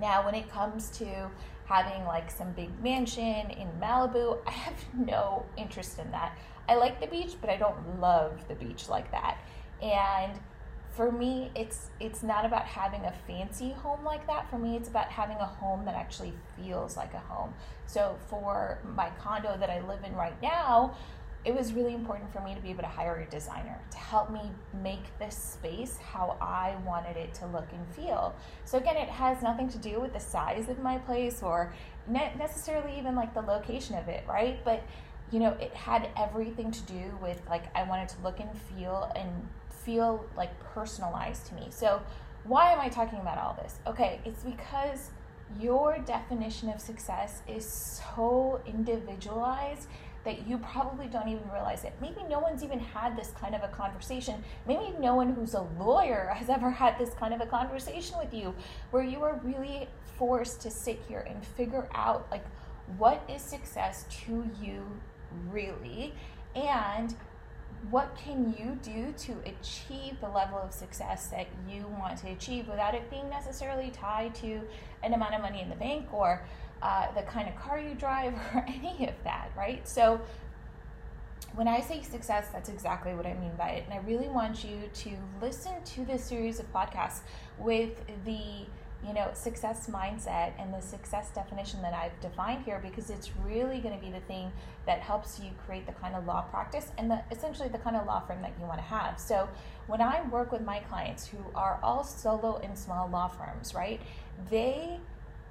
Now, 0.00 0.24
when 0.24 0.34
it 0.34 0.50
comes 0.50 0.88
to 0.98 1.30
having 1.64 2.04
like 2.04 2.30
some 2.30 2.52
big 2.52 2.70
mansion 2.82 3.50
in 3.50 3.68
Malibu. 3.80 4.38
I 4.46 4.50
have 4.50 4.82
no 4.94 5.46
interest 5.56 5.98
in 5.98 6.10
that. 6.10 6.36
I 6.68 6.74
like 6.76 7.00
the 7.00 7.06
beach, 7.06 7.34
but 7.40 7.50
I 7.50 7.56
don't 7.56 8.00
love 8.00 8.46
the 8.48 8.54
beach 8.54 8.88
like 8.88 9.10
that. 9.10 9.38
And 9.80 10.38
for 10.92 11.10
me, 11.10 11.50
it's 11.54 11.88
it's 12.00 12.22
not 12.22 12.44
about 12.44 12.66
having 12.66 13.04
a 13.04 13.12
fancy 13.26 13.72
home 13.72 14.04
like 14.04 14.26
that. 14.26 14.48
For 14.50 14.58
me, 14.58 14.76
it's 14.76 14.88
about 14.88 15.08
having 15.10 15.38
a 15.38 15.46
home 15.46 15.84
that 15.86 15.94
actually 15.94 16.34
feels 16.56 16.96
like 16.96 17.14
a 17.14 17.18
home. 17.18 17.54
So 17.86 18.16
for 18.28 18.78
my 18.94 19.10
condo 19.18 19.56
that 19.58 19.70
I 19.70 19.80
live 19.80 20.04
in 20.04 20.14
right 20.14 20.40
now, 20.42 20.94
it 21.44 21.54
was 21.54 21.72
really 21.72 21.94
important 21.94 22.32
for 22.32 22.40
me 22.40 22.54
to 22.54 22.60
be 22.60 22.70
able 22.70 22.82
to 22.82 22.88
hire 22.88 23.16
a 23.26 23.30
designer 23.30 23.80
to 23.90 23.96
help 23.96 24.30
me 24.30 24.40
make 24.82 25.18
this 25.18 25.36
space 25.36 25.98
how 25.98 26.36
I 26.40 26.76
wanted 26.86 27.16
it 27.16 27.34
to 27.34 27.46
look 27.46 27.66
and 27.72 27.86
feel. 27.94 28.34
So, 28.64 28.78
again, 28.78 28.96
it 28.96 29.08
has 29.08 29.42
nothing 29.42 29.68
to 29.70 29.78
do 29.78 30.00
with 30.00 30.12
the 30.12 30.20
size 30.20 30.68
of 30.68 30.78
my 30.78 30.98
place 30.98 31.42
or 31.42 31.72
ne- 32.06 32.32
necessarily 32.38 32.96
even 32.98 33.16
like 33.16 33.34
the 33.34 33.40
location 33.40 33.96
of 33.96 34.08
it, 34.08 34.24
right? 34.28 34.64
But, 34.64 34.84
you 35.32 35.40
know, 35.40 35.56
it 35.60 35.74
had 35.74 36.10
everything 36.16 36.70
to 36.70 36.80
do 36.82 37.18
with 37.20 37.40
like 37.48 37.74
I 37.76 37.82
wanted 37.82 38.08
to 38.10 38.22
look 38.22 38.38
and 38.38 38.50
feel 38.56 39.10
and 39.16 39.28
feel 39.84 40.24
like 40.36 40.58
personalized 40.60 41.46
to 41.46 41.54
me. 41.54 41.66
So, 41.70 42.02
why 42.44 42.72
am 42.72 42.80
I 42.80 42.88
talking 42.88 43.18
about 43.18 43.38
all 43.38 43.58
this? 43.60 43.78
Okay, 43.86 44.20
it's 44.24 44.42
because 44.44 45.10
your 45.60 45.98
definition 45.98 46.68
of 46.70 46.80
success 46.80 47.42
is 47.46 47.66
so 47.66 48.60
individualized 48.66 49.88
that 50.24 50.46
you 50.46 50.58
probably 50.58 51.06
don't 51.06 51.28
even 51.28 51.42
realize 51.52 51.84
it. 51.84 51.92
Maybe 52.00 52.22
no 52.28 52.38
one's 52.38 52.62
even 52.62 52.78
had 52.78 53.16
this 53.16 53.32
kind 53.40 53.54
of 53.54 53.62
a 53.62 53.68
conversation. 53.68 54.42
Maybe 54.66 54.94
no 54.98 55.16
one 55.16 55.32
who's 55.32 55.54
a 55.54 55.66
lawyer 55.78 56.32
has 56.36 56.48
ever 56.48 56.70
had 56.70 56.98
this 56.98 57.10
kind 57.14 57.34
of 57.34 57.40
a 57.40 57.46
conversation 57.46 58.16
with 58.18 58.32
you 58.32 58.54
where 58.90 59.02
you 59.02 59.22
are 59.22 59.40
really 59.42 59.88
forced 60.16 60.60
to 60.62 60.70
sit 60.70 61.00
here 61.08 61.26
and 61.28 61.44
figure 61.44 61.88
out 61.94 62.26
like 62.30 62.44
what 62.98 63.22
is 63.28 63.42
success 63.42 64.04
to 64.26 64.48
you 64.60 64.84
really 65.50 66.14
and 66.54 67.14
what 67.90 68.16
can 68.16 68.54
you 68.56 68.78
do 68.82 69.12
to 69.18 69.34
achieve 69.44 70.20
the 70.20 70.28
level 70.28 70.58
of 70.58 70.72
success 70.72 71.28
that 71.28 71.46
you 71.68 71.84
want 71.98 72.16
to 72.16 72.28
achieve 72.28 72.68
without 72.68 72.94
it 72.94 73.08
being 73.10 73.28
necessarily 73.28 73.90
tied 73.90 74.34
to 74.34 74.60
an 75.02 75.14
amount 75.14 75.34
of 75.34 75.40
money 75.40 75.60
in 75.60 75.68
the 75.68 75.74
bank 75.76 76.06
or 76.12 76.44
uh, 76.82 77.12
the 77.14 77.22
kind 77.22 77.48
of 77.48 77.56
car 77.56 77.78
you 77.78 77.94
drive, 77.94 78.34
or 78.54 78.64
any 78.68 79.08
of 79.08 79.14
that, 79.24 79.50
right? 79.56 79.86
So, 79.88 80.20
when 81.54 81.68
I 81.68 81.80
say 81.80 82.02
success, 82.02 82.48
that's 82.52 82.68
exactly 82.68 83.14
what 83.14 83.26
I 83.26 83.34
mean 83.34 83.52
by 83.58 83.70
it. 83.70 83.84
And 83.84 83.92
I 83.92 83.98
really 84.06 84.28
want 84.28 84.64
you 84.64 84.88
to 84.92 85.10
listen 85.40 85.72
to 85.84 86.04
this 86.04 86.24
series 86.24 86.58
of 86.60 86.72
podcasts 86.72 87.20
with 87.58 88.00
the 88.24 88.66
you 89.06 89.12
know 89.12 89.30
success 89.34 89.88
mindset 89.88 90.52
and 90.58 90.72
the 90.72 90.80
success 90.80 91.30
definition 91.30 91.82
that 91.82 91.92
I've 91.92 92.18
defined 92.20 92.64
here 92.64 92.80
because 92.82 93.10
it's 93.10 93.30
really 93.44 93.80
going 93.80 93.98
to 93.98 94.04
be 94.04 94.12
the 94.12 94.20
thing 94.20 94.52
that 94.86 95.00
helps 95.00 95.40
you 95.40 95.50
create 95.66 95.86
the 95.86 95.92
kind 95.92 96.14
of 96.14 96.24
law 96.24 96.42
practice 96.42 96.92
and 96.98 97.10
the 97.10 97.20
essentially 97.30 97.68
the 97.68 97.78
kind 97.78 97.96
of 97.96 98.06
law 98.06 98.20
firm 98.20 98.40
that 98.42 98.52
you 98.60 98.66
want 98.66 98.78
to 98.78 98.84
have. 98.84 99.18
So 99.18 99.48
when 99.86 100.00
I 100.00 100.22
work 100.28 100.52
with 100.52 100.62
my 100.62 100.78
clients 100.80 101.26
who 101.26 101.38
are 101.54 101.80
all 101.82 102.04
solo 102.04 102.58
and 102.62 102.78
small 102.78 103.08
law 103.08 103.28
firms, 103.28 103.74
right? 103.74 104.00
They 104.50 105.00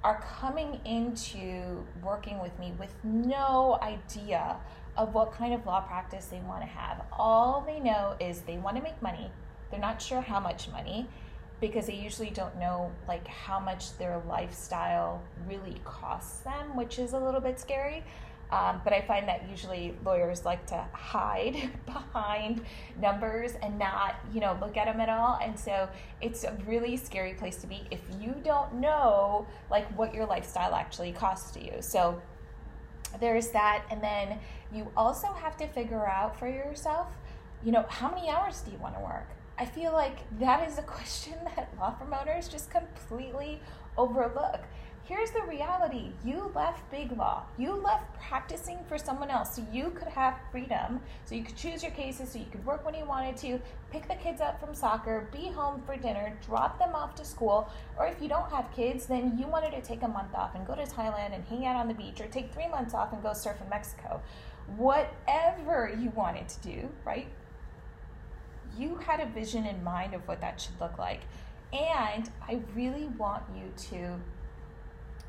are 0.04 0.22
coming 0.40 0.80
into 0.84 1.84
working 2.02 2.40
with 2.40 2.58
me 2.58 2.72
with 2.78 2.92
no 3.04 3.78
idea 3.82 4.56
of 4.96 5.14
what 5.14 5.32
kind 5.32 5.54
of 5.54 5.64
law 5.64 5.80
practice 5.80 6.26
they 6.26 6.40
want 6.40 6.60
to 6.60 6.66
have. 6.66 7.02
All 7.12 7.62
they 7.66 7.80
know 7.80 8.16
is 8.20 8.40
they 8.42 8.58
want 8.58 8.76
to 8.76 8.82
make 8.82 9.00
money. 9.00 9.30
They're 9.70 9.80
not 9.80 10.02
sure 10.02 10.20
how 10.20 10.40
much 10.40 10.68
money 10.68 11.08
because 11.60 11.86
they 11.86 11.94
usually 11.94 12.30
don't 12.30 12.58
know 12.58 12.90
like 13.06 13.26
how 13.26 13.60
much 13.60 13.96
their 13.96 14.20
lifestyle 14.28 15.22
really 15.48 15.80
costs 15.84 16.40
them, 16.40 16.76
which 16.76 16.98
is 16.98 17.12
a 17.12 17.18
little 17.18 17.40
bit 17.40 17.58
scary. 17.58 18.04
Um, 18.52 18.82
but 18.84 18.92
I 18.92 19.00
find 19.00 19.26
that 19.28 19.48
usually 19.48 19.94
lawyers 20.04 20.44
like 20.44 20.66
to 20.66 20.84
hide 20.92 21.70
behind 21.86 22.62
numbers 23.00 23.54
and 23.62 23.78
not, 23.78 24.16
you 24.30 24.40
know, 24.40 24.58
look 24.60 24.76
at 24.76 24.84
them 24.84 25.00
at 25.00 25.08
all. 25.08 25.38
And 25.42 25.58
so 25.58 25.88
it's 26.20 26.44
a 26.44 26.54
really 26.66 26.98
scary 26.98 27.32
place 27.32 27.56
to 27.56 27.66
be 27.66 27.82
if 27.90 28.00
you 28.20 28.34
don't 28.44 28.74
know 28.74 29.46
like 29.70 29.88
what 29.96 30.14
your 30.14 30.26
lifestyle 30.26 30.74
actually 30.74 31.12
costs 31.12 31.56
you. 31.56 31.72
So 31.80 32.20
there's 33.20 33.48
that. 33.48 33.84
And 33.90 34.02
then 34.02 34.38
you 34.70 34.92
also 34.98 35.28
have 35.28 35.56
to 35.56 35.66
figure 35.66 36.06
out 36.06 36.38
for 36.38 36.46
yourself, 36.46 37.08
you 37.64 37.72
know, 37.72 37.86
how 37.88 38.10
many 38.10 38.28
hours 38.28 38.60
do 38.60 38.70
you 38.70 38.78
want 38.78 38.94
to 38.96 39.00
work? 39.00 39.28
I 39.58 39.64
feel 39.64 39.92
like 39.92 40.18
that 40.40 40.68
is 40.68 40.76
a 40.76 40.82
question 40.98 41.34
that 41.56 41.70
law 41.78 41.94
firm 41.94 42.12
owners 42.12 42.48
just 42.48 42.70
completely 42.70 43.60
overlook. 43.96 44.60
Here's 45.04 45.32
the 45.32 45.42
reality 45.42 46.12
you 46.24 46.52
left 46.54 46.88
big 46.92 47.16
law, 47.18 47.42
you 47.58 47.74
left 47.74 48.14
practicing 48.20 48.78
for 48.88 48.96
someone 48.96 49.30
else 49.30 49.56
so 49.56 49.66
you 49.72 49.90
could 49.90 50.06
have 50.06 50.38
freedom, 50.52 51.00
so 51.24 51.34
you 51.34 51.42
could 51.42 51.56
choose 51.56 51.82
your 51.82 51.90
cases, 51.90 52.30
so 52.30 52.38
you 52.38 52.46
could 52.52 52.64
work 52.64 52.84
when 52.84 52.94
you 52.94 53.04
wanted 53.04 53.36
to, 53.38 53.60
pick 53.90 54.06
the 54.06 54.14
kids 54.14 54.40
up 54.40 54.60
from 54.60 54.72
soccer, 54.76 55.28
be 55.32 55.48
home 55.48 55.82
for 55.84 55.96
dinner, 55.96 56.38
drop 56.46 56.78
them 56.78 56.94
off 56.94 57.16
to 57.16 57.24
school, 57.24 57.68
or 57.98 58.06
if 58.06 58.22
you 58.22 58.28
don't 58.28 58.48
have 58.52 58.70
kids, 58.76 59.06
then 59.06 59.36
you 59.36 59.48
wanted 59.48 59.72
to 59.72 59.82
take 59.82 60.04
a 60.04 60.08
month 60.08 60.36
off 60.36 60.54
and 60.54 60.64
go 60.64 60.76
to 60.76 60.84
Thailand 60.84 61.34
and 61.34 61.44
hang 61.48 61.66
out 61.66 61.74
on 61.74 61.88
the 61.88 61.94
beach, 61.94 62.20
or 62.20 62.28
take 62.28 62.54
three 62.54 62.68
months 62.68 62.94
off 62.94 63.12
and 63.12 63.20
go 63.24 63.32
surf 63.32 63.56
in 63.60 63.68
Mexico. 63.68 64.22
Whatever 64.76 65.92
you 65.98 66.10
wanted 66.10 66.48
to 66.48 66.60
do, 66.60 66.88
right? 67.04 67.26
You 68.78 68.94
had 69.04 69.18
a 69.18 69.26
vision 69.26 69.66
in 69.66 69.82
mind 69.82 70.14
of 70.14 70.28
what 70.28 70.40
that 70.42 70.60
should 70.60 70.80
look 70.80 70.96
like. 70.96 71.22
And 71.72 72.30
I 72.46 72.60
really 72.74 73.08
want 73.18 73.42
you 73.56 73.72
to 73.90 74.20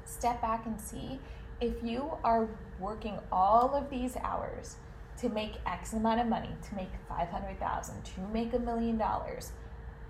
step 0.06 0.42
back 0.42 0.66
and 0.66 0.80
see 0.80 1.20
if 1.62 1.84
you 1.84 2.18
are 2.24 2.50
working 2.80 3.18
all 3.32 3.74
of 3.74 3.90
these 3.90 4.18
hours 4.18 4.76
to 5.18 5.30
make 5.30 5.54
X 5.66 5.94
amount 5.94 6.20
of 6.20 6.28
money, 6.28 6.50
to 6.70 6.76
make 6.76 6.90
500,000, 7.08 8.04
to 8.04 8.22
make 8.34 8.54
a 8.54 8.60
million 8.60 8.98
dollars, 8.98 9.52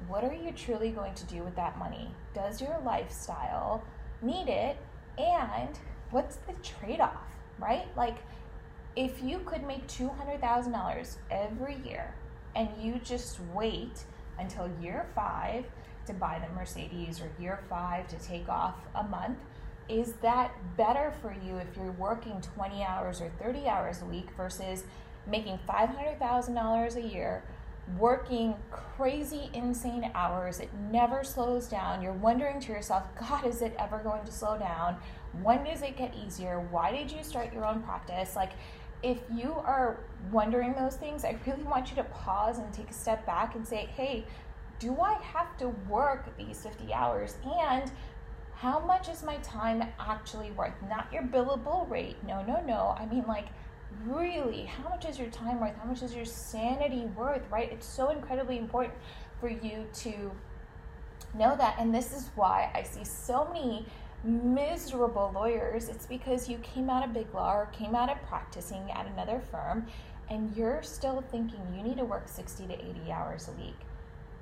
what 0.08 0.24
are 0.24 0.34
you 0.34 0.52
truly 0.52 0.90
going 0.90 1.14
to 1.14 1.26
do 1.26 1.44
with 1.44 1.56
that 1.56 1.78
money? 1.78 2.10
Does 2.34 2.62
your 2.62 2.80
lifestyle 2.84 3.84
need 4.22 4.48
it? 4.50 4.78
And 5.18 5.78
what's 6.12 6.38
the 6.38 6.54
trade 6.64 7.00
off, 7.00 7.22
right? 7.60 7.86
Like, 7.96 8.18
if 8.96 9.22
you 9.24 9.40
could 9.40 9.64
make 9.64 9.88
$200,000 9.88 11.16
every 11.32 11.78
year 11.86 12.14
and 12.56 12.70
you 12.80 13.00
just 13.04 13.40
wait 13.54 14.04
until 14.40 14.70
year 14.82 15.06
five 15.16 15.66
to 16.06 16.14
buy 16.14 16.42
the 16.46 16.54
Mercedes 16.54 17.22
or 17.22 17.30
year 17.42 17.60
five 17.70 18.08
to 18.08 18.18
take 18.18 18.50
off 18.50 18.76
a 18.96 19.04
month, 19.04 19.38
is 19.90 20.14
that 20.22 20.54
better 20.78 21.14
for 21.22 21.36
you 21.46 21.58
if 21.58 21.76
you're 21.76 21.92
working 21.94 22.42
20 22.56 22.84
hours 22.84 23.22
or 23.22 23.30
30 23.42 23.68
hours 23.68 24.02
a 24.02 24.06
week 24.06 24.30
versus 24.38 24.84
making 25.28 25.60
$500,000 25.68 26.96
a 26.96 27.02
year, 27.02 27.44
working 27.98 28.56
crazy, 28.72 29.50
insane 29.54 30.10
hours? 30.16 30.60
It 30.60 30.70
never 30.92 31.24
slows 31.24 31.68
down. 31.68 32.02
You're 32.02 32.14
wondering 32.14 32.60
to 32.62 32.72
yourself, 32.72 33.04
God, 33.20 33.46
is 33.46 33.62
it 33.62 33.76
ever 33.78 34.00
going 34.00 34.24
to 34.26 34.32
slow 34.32 34.58
down? 34.58 34.98
When 35.42 35.64
does 35.64 35.82
it 35.82 35.98
get 35.98 36.14
easier? 36.16 36.60
Why 36.72 36.92
did 36.92 37.12
you 37.12 37.24
start 37.24 37.54
your 37.54 37.66
own 37.66 37.82
practice? 37.84 38.36
Like, 38.36 38.52
if 39.02 39.20
you 39.34 39.52
are 39.52 40.00
wondering 40.32 40.74
those 40.74 40.96
things, 40.96 41.26
I 41.26 41.38
really 41.46 41.64
want 41.64 41.90
you 41.90 41.98
to 41.98 42.06
pause 42.06 42.58
and 42.58 42.72
take 42.74 42.90
a 42.90 42.94
step 42.94 43.26
back 43.26 43.56
and 43.56 43.68
say, 43.68 43.90
hey, 43.98 44.26
do 44.80 45.00
I 45.00 45.14
have 45.22 45.58
to 45.58 45.70
work 45.90 46.36
these 46.38 46.62
50 46.64 46.94
hours? 46.94 47.36
And 47.44 47.92
how 48.64 48.80
much 48.80 49.10
is 49.10 49.24
my 49.24 49.36
time 49.40 49.84
actually 50.00 50.50
worth? 50.52 50.72
Not 50.90 51.12
your 51.12 51.24
billable 51.24 51.90
rate. 51.90 52.16
No, 52.26 52.42
no, 52.44 52.64
no. 52.66 52.96
I 52.98 53.06
mean, 53.06 53.26
like, 53.28 53.48
really, 54.06 54.64
how 54.64 54.88
much 54.88 55.04
is 55.04 55.20
your 55.20 55.28
time 55.32 55.60
worth? 55.60 55.76
How 55.76 55.84
much 55.84 56.02
is 56.02 56.16
your 56.16 56.24
sanity 56.24 57.02
worth, 57.18 57.42
right? 57.52 57.70
It's 57.74 57.86
so 57.86 58.12
incredibly 58.12 58.58
important 58.58 58.94
for 59.42 59.50
you 59.50 59.86
to 59.96 60.32
know 61.38 61.58
that. 61.58 61.76
And 61.78 61.94
this 61.94 62.14
is 62.14 62.30
why 62.36 62.72
I 62.74 62.84
see 62.84 63.04
so 63.04 63.50
many 63.52 63.86
miserable 64.24 65.34
lawyers. 65.36 65.90
It's 65.90 66.06
because 66.06 66.48
you 66.48 66.58
came 66.60 66.90
out 66.90 67.04
of 67.04 67.14
big 67.14 67.34
law 67.34 67.54
or 67.54 67.66
came 67.74 67.96
out 67.96 68.10
of 68.10 68.18
practicing 68.30 68.90
at 68.92 69.08
another 69.08 69.42
firm 69.52 69.88
and 70.30 70.56
you're 70.56 70.82
still 70.84 71.22
thinking 71.32 71.60
you 71.76 71.84
need 71.84 71.98
to 71.98 72.06
work 72.06 72.30
60 72.30 72.68
to 72.68 72.74
80 72.74 73.12
hours 73.12 73.50
a 73.50 73.62
week. 73.62 73.76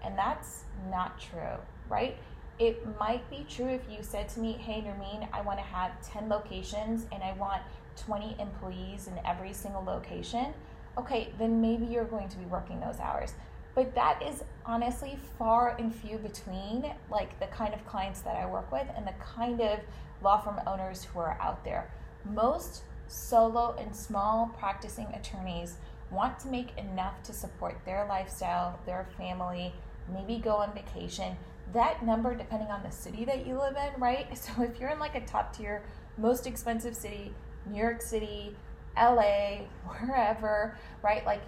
And 0.05 0.15
that's 0.15 0.65
not 0.91 1.19
true, 1.19 1.57
right? 1.89 2.17
It 2.59 2.85
might 2.99 3.27
be 3.29 3.45
true 3.49 3.69
if 3.69 3.81
you 3.89 4.03
said 4.03 4.29
to 4.29 4.39
me, 4.39 4.53
hey, 4.53 4.81
Nermin, 4.81 5.27
I 5.33 5.41
want 5.41 5.57
to 5.59 5.65
have 5.65 5.91
10 6.07 6.29
locations 6.29 7.05
and 7.11 7.23
I 7.23 7.33
want 7.33 7.61
20 7.97 8.35
employees 8.39 9.07
in 9.07 9.19
every 9.25 9.53
single 9.53 9.83
location. 9.83 10.53
Okay, 10.97 11.33
then 11.39 11.61
maybe 11.61 11.85
you're 11.85 12.05
going 12.05 12.29
to 12.29 12.37
be 12.37 12.45
working 12.45 12.79
those 12.79 12.99
hours. 12.99 13.33
But 13.73 13.95
that 13.95 14.21
is 14.21 14.43
honestly 14.65 15.17
far 15.39 15.75
and 15.79 15.93
few 15.93 16.17
between, 16.17 16.93
like 17.09 17.39
the 17.39 17.47
kind 17.47 17.73
of 17.73 17.85
clients 17.85 18.21
that 18.21 18.35
I 18.35 18.45
work 18.45 18.71
with 18.71 18.87
and 18.95 19.07
the 19.07 19.13
kind 19.13 19.61
of 19.61 19.79
law 20.21 20.39
firm 20.39 20.59
owners 20.67 21.03
who 21.05 21.19
are 21.19 21.37
out 21.41 21.63
there. 21.63 21.89
Most 22.29 22.83
solo 23.07 23.75
and 23.79 23.95
small 23.95 24.53
practicing 24.59 25.07
attorneys 25.13 25.77
want 26.11 26.37
to 26.39 26.47
make 26.47 26.77
enough 26.77 27.23
to 27.23 27.33
support 27.33 27.79
their 27.85 28.05
lifestyle, 28.07 28.79
their 28.85 29.07
family, 29.17 29.73
maybe 30.13 30.37
go 30.37 30.57
on 30.57 30.73
vacation, 30.73 31.37
that 31.73 32.05
number 32.05 32.35
depending 32.35 32.69
on 32.69 32.83
the 32.83 32.91
city 32.91 33.25
that 33.25 33.45
you 33.45 33.57
live 33.57 33.75
in, 33.75 33.99
right? 34.01 34.27
So 34.35 34.63
if 34.63 34.79
you're 34.79 34.89
in 34.89 34.99
like 34.99 35.15
a 35.15 35.25
top 35.25 35.55
tier, 35.55 35.83
most 36.17 36.47
expensive 36.47 36.95
city, 36.95 37.33
New 37.69 37.79
York 37.79 38.01
City, 38.01 38.55
LA, 38.97 39.59
wherever, 39.85 40.77
right? 41.01 41.25
Like 41.25 41.41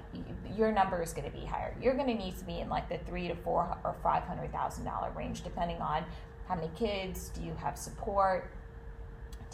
your 0.55 0.71
number 0.71 1.01
is 1.01 1.13
going 1.13 1.29
to 1.29 1.37
be 1.37 1.45
higher. 1.45 1.75
You're 1.81 1.95
going 1.95 2.07
to 2.07 2.13
need 2.13 2.37
to 2.37 2.45
be 2.45 2.59
in 2.59 2.69
like 2.69 2.89
the 2.89 2.97
three 3.09 3.27
to 3.27 3.35
four 3.35 3.77
or 3.83 3.95
five 4.03 4.23
hundred 4.23 4.51
thousand 4.51 4.85
dollar 4.85 5.11
range, 5.15 5.43
depending 5.43 5.77
on 5.77 6.05
how 6.47 6.55
many 6.55 6.69
kids 6.75 7.29
do 7.29 7.41
you 7.41 7.53
have 7.55 7.77
support, 7.77 8.49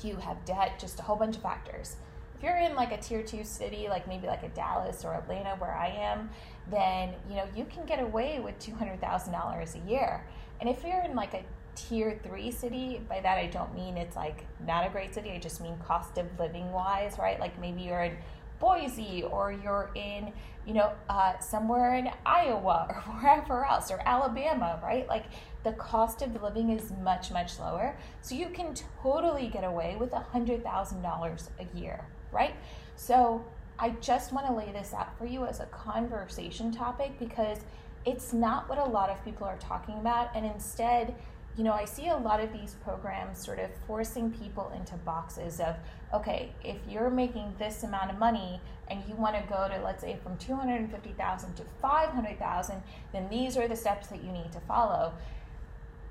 do 0.01 0.08
you 0.08 0.16
have 0.18 0.44
debt, 0.46 0.80
just 0.80 1.00
a 1.00 1.04
whole 1.04 1.16
bunch 1.16 1.36
of 1.36 1.42
factors. 1.42 1.96
If 2.36 2.44
you're 2.44 2.58
in 2.58 2.74
like 2.75 2.92
a 2.94 2.98
tier 2.98 3.22
two 3.22 3.44
city, 3.44 3.88
like 3.89 4.08
maybe 4.08 4.28
like 4.28 4.44
a 4.44 4.50
Dallas 4.50 5.04
or 5.04 5.13
Atlanta, 5.13 5.56
where 5.58 5.75
I 5.75 5.88
am, 5.88 6.30
then 6.70 7.13
you 7.30 7.36
know 7.36 7.46
you 7.56 7.66
can 7.66 7.86
get 7.86 8.01
away 8.01 8.39
with 8.39 8.58
two 8.60 8.74
hundred 8.74 9.01
thousand 9.01 9.34
dollars 9.34 9.75
a 9.75 9.89
year. 9.89 10.24
And 10.60 10.70
if 10.70 10.84
you're 10.84 11.04
in 11.04 11.16
like 11.16 11.34
a 11.34 11.44
tier 11.75 12.20
three 12.24 12.51
city, 12.51 13.01
by 13.08 13.22
that 13.22 13.38
I 13.38 13.48
don't 13.48 13.74
mean 13.74 13.98
it's 13.98 14.16
like 14.16 14.46
not 14.66 14.86
a 14.86 14.89
great 14.89 15.13
city, 15.13 15.32
I 15.32 15.39
just 15.39 15.62
mean 15.62 15.78
cost 15.86 16.18
of 16.18 16.28
living 16.38 16.72
wise, 16.72 17.18
right? 17.18 17.39
Like 17.39 17.60
maybe 17.60 17.82
you're 17.84 18.01
in 18.01 18.18
Boise 18.60 19.24
or 19.24 19.54
you're 19.54 19.89
in, 19.96 20.34
you 20.66 20.74
know, 20.74 20.92
uh, 21.10 21.39
somewhere 21.39 21.96
in 21.96 22.10
Iowa 22.25 22.88
or 23.08 23.13
wherever 23.13 23.66
else 23.66 23.89
or 23.89 24.01
Alabama, 24.06 24.80
right? 24.84 25.08
Like 25.08 25.25
the 25.63 25.72
cost 25.74 26.22
of 26.22 26.42
living 26.42 26.70
is 26.70 26.92
much, 27.01 27.32
much 27.32 27.60
lower. 27.60 27.96
So 28.22 28.36
you 28.36 28.50
can 28.50 28.74
totally 29.01 29.48
get 29.48 29.63
away 29.63 29.96
with 29.98 30.13
a 30.13 30.25
$100,000 30.34 31.50
a 31.60 31.78
year, 31.78 32.06
right? 32.32 32.56
So 32.96 33.46
I 33.78 33.92
just 34.01 34.34
want 34.34 34.46
to 34.48 34.54
lay 34.54 34.72
this 34.74 34.94
out 34.94 35.18
for 35.18 35.25
you 35.25 35.46
as 35.46 35.62
a 35.62 35.66
conversation 35.68 36.72
topic 36.72 37.18
because 37.18 37.60
it's 38.06 38.34
not 38.34 38.70
what 38.70 38.77
a 38.77 38.86
lot 38.86 39.10
of 39.10 39.24
people 39.24 39.46
are 39.46 39.58
talking 39.58 39.96
about. 39.96 40.29
And 40.36 40.46
instead, 40.46 41.15
you 41.58 41.63
know, 41.63 41.74
I 41.74 41.86
see 41.86 42.08
a 42.08 42.15
lot 42.15 42.39
of 42.39 42.53
these 42.53 42.75
programs 42.84 43.44
sort 43.44 43.60
of 43.60 43.70
forcing 43.86 44.32
people 44.32 44.72
into 44.75 44.96
boxes 44.98 45.60
of, 45.60 45.75
okay, 46.13 46.53
if 46.63 46.77
you're 46.88 47.10
making 47.10 47.53
this 47.60 47.84
amount 47.84 48.12
of 48.12 48.18
money 48.18 48.62
and 48.88 49.03
you 49.08 49.15
want 49.15 49.36
to 49.36 49.41
go 49.50 49.68
to, 49.68 49.82
let's 49.84 50.01
say, 50.01 50.18
from 50.24 50.38
250,000 50.38 51.56
to 51.56 51.63
500,000, 51.82 52.82
then 53.12 53.27
these 53.29 53.58
are 53.58 53.68
the 53.68 53.75
steps 53.75 54.08
that 54.08 54.24
you 54.24 54.32
need 54.32 54.51
to 54.53 54.60
follow. 54.62 55.13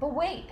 But 0.00 0.14
wait, 0.14 0.50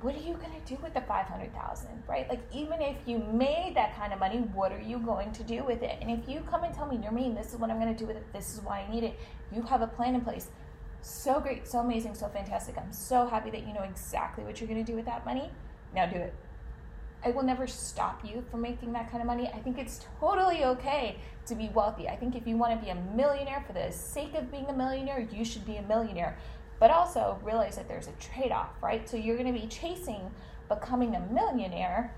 what 0.00 0.14
are 0.14 0.20
you 0.20 0.34
going 0.34 0.52
to 0.52 0.74
do 0.74 0.80
with 0.82 0.94
the 0.94 1.00
500,000, 1.00 1.88
right? 2.06 2.28
Like, 2.28 2.40
even 2.54 2.80
if 2.80 2.96
you 3.06 3.18
made 3.18 3.72
that 3.74 3.96
kind 3.96 4.12
of 4.12 4.20
money, 4.20 4.38
what 4.54 4.70
are 4.70 4.80
you 4.80 4.98
going 4.98 5.32
to 5.32 5.42
do 5.42 5.64
with 5.64 5.82
it? 5.82 5.98
And 6.00 6.10
if 6.10 6.28
you 6.28 6.40
come 6.48 6.62
and 6.62 6.72
tell 6.72 6.86
me, 6.86 6.96
Nermin, 6.96 7.36
this 7.36 7.52
is 7.52 7.58
what 7.58 7.70
I'm 7.70 7.80
going 7.80 7.92
to 7.92 7.98
do 7.98 8.06
with 8.06 8.16
it, 8.16 8.32
this 8.32 8.54
is 8.54 8.60
why 8.60 8.80
I 8.80 8.90
need 8.90 9.02
it, 9.02 9.18
you 9.52 9.62
have 9.62 9.82
a 9.82 9.86
plan 9.86 10.14
in 10.14 10.20
place 10.20 10.48
so 11.00 11.40
great, 11.40 11.66
so 11.66 11.78
amazing, 11.78 12.14
so 12.14 12.28
fantastic. 12.28 12.76
I'm 12.76 12.92
so 12.92 13.26
happy 13.26 13.50
that 13.50 13.66
you 13.66 13.72
know 13.72 13.82
exactly 13.82 14.44
what 14.44 14.60
you're 14.60 14.68
going 14.68 14.84
to 14.84 14.90
do 14.90 14.96
with 14.96 15.06
that 15.06 15.24
money. 15.24 15.50
Now 15.94 16.06
do 16.06 16.16
it. 16.16 16.34
I 17.24 17.30
will 17.30 17.42
never 17.42 17.66
stop 17.66 18.24
you 18.24 18.44
from 18.50 18.60
making 18.60 18.92
that 18.92 19.10
kind 19.10 19.20
of 19.20 19.26
money. 19.26 19.48
I 19.48 19.58
think 19.58 19.78
it's 19.78 20.06
totally 20.20 20.64
okay 20.64 21.16
to 21.46 21.54
be 21.54 21.68
wealthy. 21.74 22.08
I 22.08 22.16
think 22.16 22.36
if 22.36 22.46
you 22.46 22.56
want 22.56 22.78
to 22.78 22.84
be 22.84 22.90
a 22.90 22.94
millionaire 22.94 23.64
for 23.66 23.72
the 23.72 23.90
sake 23.90 24.34
of 24.34 24.50
being 24.50 24.66
a 24.66 24.72
millionaire, 24.72 25.26
you 25.32 25.44
should 25.44 25.66
be 25.66 25.76
a 25.76 25.82
millionaire. 25.82 26.36
But 26.78 26.92
also 26.92 27.40
realize 27.42 27.74
that 27.76 27.88
there's 27.88 28.06
a 28.06 28.12
trade 28.12 28.52
off, 28.52 28.70
right? 28.80 29.08
So 29.08 29.16
you're 29.16 29.36
going 29.36 29.52
to 29.52 29.60
be 29.60 29.66
chasing 29.66 30.30
becoming 30.68 31.16
a 31.16 31.20
millionaire. 31.32 32.14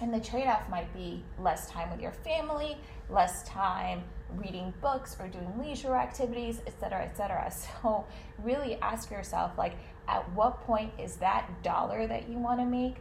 And 0.00 0.12
the 0.14 0.20
trade 0.20 0.46
off 0.46 0.68
might 0.70 0.92
be 0.94 1.22
less 1.38 1.68
time 1.68 1.90
with 1.90 2.00
your 2.00 2.12
family, 2.12 2.78
less 3.10 3.42
time 3.42 4.02
reading 4.34 4.74
books 4.80 5.16
or 5.20 5.28
doing 5.28 5.52
leisure 5.58 5.94
activities, 5.94 6.60
etc., 6.66 7.04
etc. 7.04 7.50
So 7.82 8.06
really 8.42 8.76
ask 8.82 9.10
yourself 9.10 9.52
like 9.56 9.74
at 10.08 10.30
what 10.32 10.60
point 10.62 10.92
is 10.98 11.16
that 11.16 11.48
dollar 11.62 12.06
that 12.06 12.28
you 12.28 12.38
want 12.38 12.60
to 12.60 12.66
make 12.66 12.96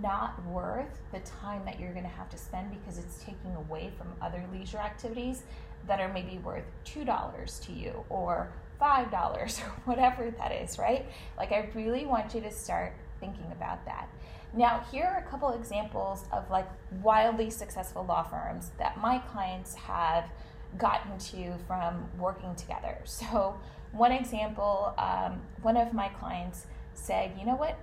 not 0.00 0.44
worth 0.46 1.00
the 1.12 1.20
time 1.20 1.64
that 1.64 1.80
you're 1.80 1.92
going 1.92 2.04
to 2.04 2.10
have 2.10 2.28
to 2.30 2.36
spend 2.36 2.70
because 2.70 2.98
it's 2.98 3.22
taking 3.22 3.54
away 3.56 3.90
from 3.96 4.08
other 4.20 4.44
leisure 4.52 4.78
activities 4.78 5.44
that 5.86 6.00
are 6.00 6.12
maybe 6.12 6.38
worth 6.38 6.64
$2 6.84 7.66
to 7.66 7.72
you 7.72 8.04
or 8.10 8.52
$5 8.80 9.12
or 9.36 9.48
whatever 9.84 10.30
that 10.38 10.52
is, 10.52 10.78
right? 10.78 11.06
Like, 11.36 11.52
I 11.52 11.70
really 11.74 12.06
want 12.06 12.34
you 12.34 12.40
to 12.42 12.50
start 12.50 12.92
thinking 13.20 13.50
about 13.52 13.84
that. 13.86 14.08
Now, 14.54 14.84
here 14.90 15.04
are 15.04 15.18
a 15.18 15.30
couple 15.30 15.50
examples 15.50 16.24
of 16.32 16.50
like 16.50 16.68
wildly 17.02 17.50
successful 17.50 18.04
law 18.04 18.22
firms 18.22 18.70
that 18.78 18.98
my 18.98 19.18
clients 19.18 19.74
have 19.74 20.30
gotten 20.76 21.18
to 21.18 21.54
from 21.66 22.08
working 22.18 22.54
together. 22.54 22.98
So, 23.04 23.58
one 23.90 24.12
example, 24.12 24.92
um, 24.98 25.40
one 25.62 25.78
of 25.78 25.94
my 25.94 26.08
clients 26.08 26.66
said, 26.92 27.32
you 27.38 27.46
know 27.46 27.56
what? 27.56 27.78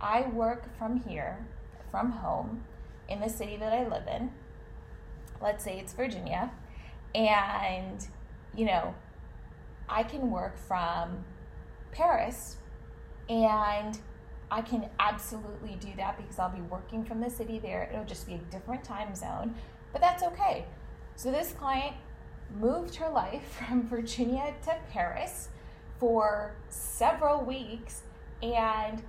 I 0.00 0.28
work 0.28 0.76
from 0.78 1.00
here, 1.00 1.46
from 1.90 2.12
home, 2.12 2.64
in 3.08 3.20
the 3.20 3.28
city 3.30 3.56
that 3.56 3.72
I 3.72 3.88
live 3.88 4.06
in. 4.06 4.30
Let's 5.40 5.64
say 5.64 5.78
it's 5.78 5.94
Virginia. 5.94 6.50
And, 7.14 8.06
you 8.54 8.66
know, 8.66 8.94
I 9.88 10.02
can 10.02 10.30
work 10.30 10.58
from 10.58 11.24
Paris 11.92 12.56
and 13.28 13.98
I 14.50 14.62
can 14.62 14.88
absolutely 14.98 15.76
do 15.80 15.88
that 15.96 16.16
because 16.16 16.38
I'll 16.38 16.54
be 16.54 16.62
working 16.62 17.04
from 17.04 17.20
the 17.20 17.30
city 17.30 17.58
there. 17.58 17.88
It'll 17.92 18.04
just 18.04 18.26
be 18.26 18.34
a 18.34 18.38
different 18.50 18.84
time 18.84 19.14
zone, 19.14 19.54
but 19.92 20.00
that's 20.00 20.22
okay. 20.22 20.64
So 21.16 21.30
this 21.30 21.52
client 21.52 21.96
moved 22.56 22.96
her 22.96 23.08
life 23.08 23.60
from 23.68 23.86
Virginia 23.86 24.54
to 24.64 24.76
Paris 24.90 25.48
for 25.98 26.54
several 26.68 27.44
weeks 27.44 28.02
and 28.42 29.02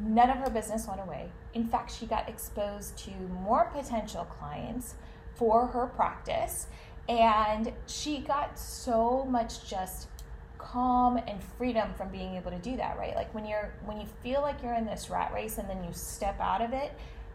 none 0.00 0.30
of 0.30 0.36
her 0.38 0.50
business 0.50 0.86
went 0.86 1.00
away. 1.00 1.28
In 1.54 1.66
fact, 1.66 1.92
she 1.96 2.06
got 2.06 2.28
exposed 2.28 2.96
to 2.98 3.10
more 3.42 3.70
potential 3.72 4.24
clients 4.24 4.94
for 5.34 5.66
her 5.66 5.86
practice 5.86 6.66
and 7.08 7.72
she 7.86 8.18
got 8.18 8.58
so 8.58 9.24
much 9.24 9.68
just 9.68 10.08
calm 10.58 11.16
and 11.16 11.42
freedom 11.56 11.94
from 11.94 12.08
being 12.08 12.34
able 12.34 12.50
to 12.50 12.58
do 12.58 12.76
that 12.76 12.98
right? 12.98 13.14
Like 13.14 13.32
when 13.34 13.46
you're 13.46 13.72
when 13.84 14.00
you 14.00 14.06
feel 14.22 14.40
like 14.40 14.62
you're 14.62 14.74
in 14.74 14.86
this 14.86 15.10
rat 15.10 15.32
race 15.32 15.58
and 15.58 15.68
then 15.68 15.84
you 15.84 15.90
step 15.92 16.40
out 16.40 16.60
of 16.60 16.72
it 16.72 16.92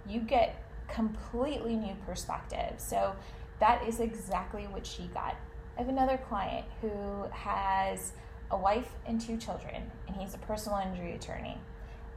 you 0.07 0.19
get 0.19 0.61
completely 0.87 1.75
new 1.75 1.95
perspective. 2.05 2.73
So 2.77 3.15
that 3.59 3.87
is 3.87 3.99
exactly 3.99 4.67
what 4.67 4.85
she 4.85 5.03
got 5.13 5.35
i 5.81 5.83
have 5.83 5.89
another 5.89 6.19
client 6.29 6.63
who 6.79 7.25
has 7.31 8.11
a 8.51 8.57
wife 8.57 8.89
and 9.07 9.19
two 9.19 9.35
children 9.35 9.89
and 10.07 10.15
he's 10.15 10.35
a 10.35 10.37
personal 10.37 10.77
injury 10.77 11.13
attorney 11.13 11.57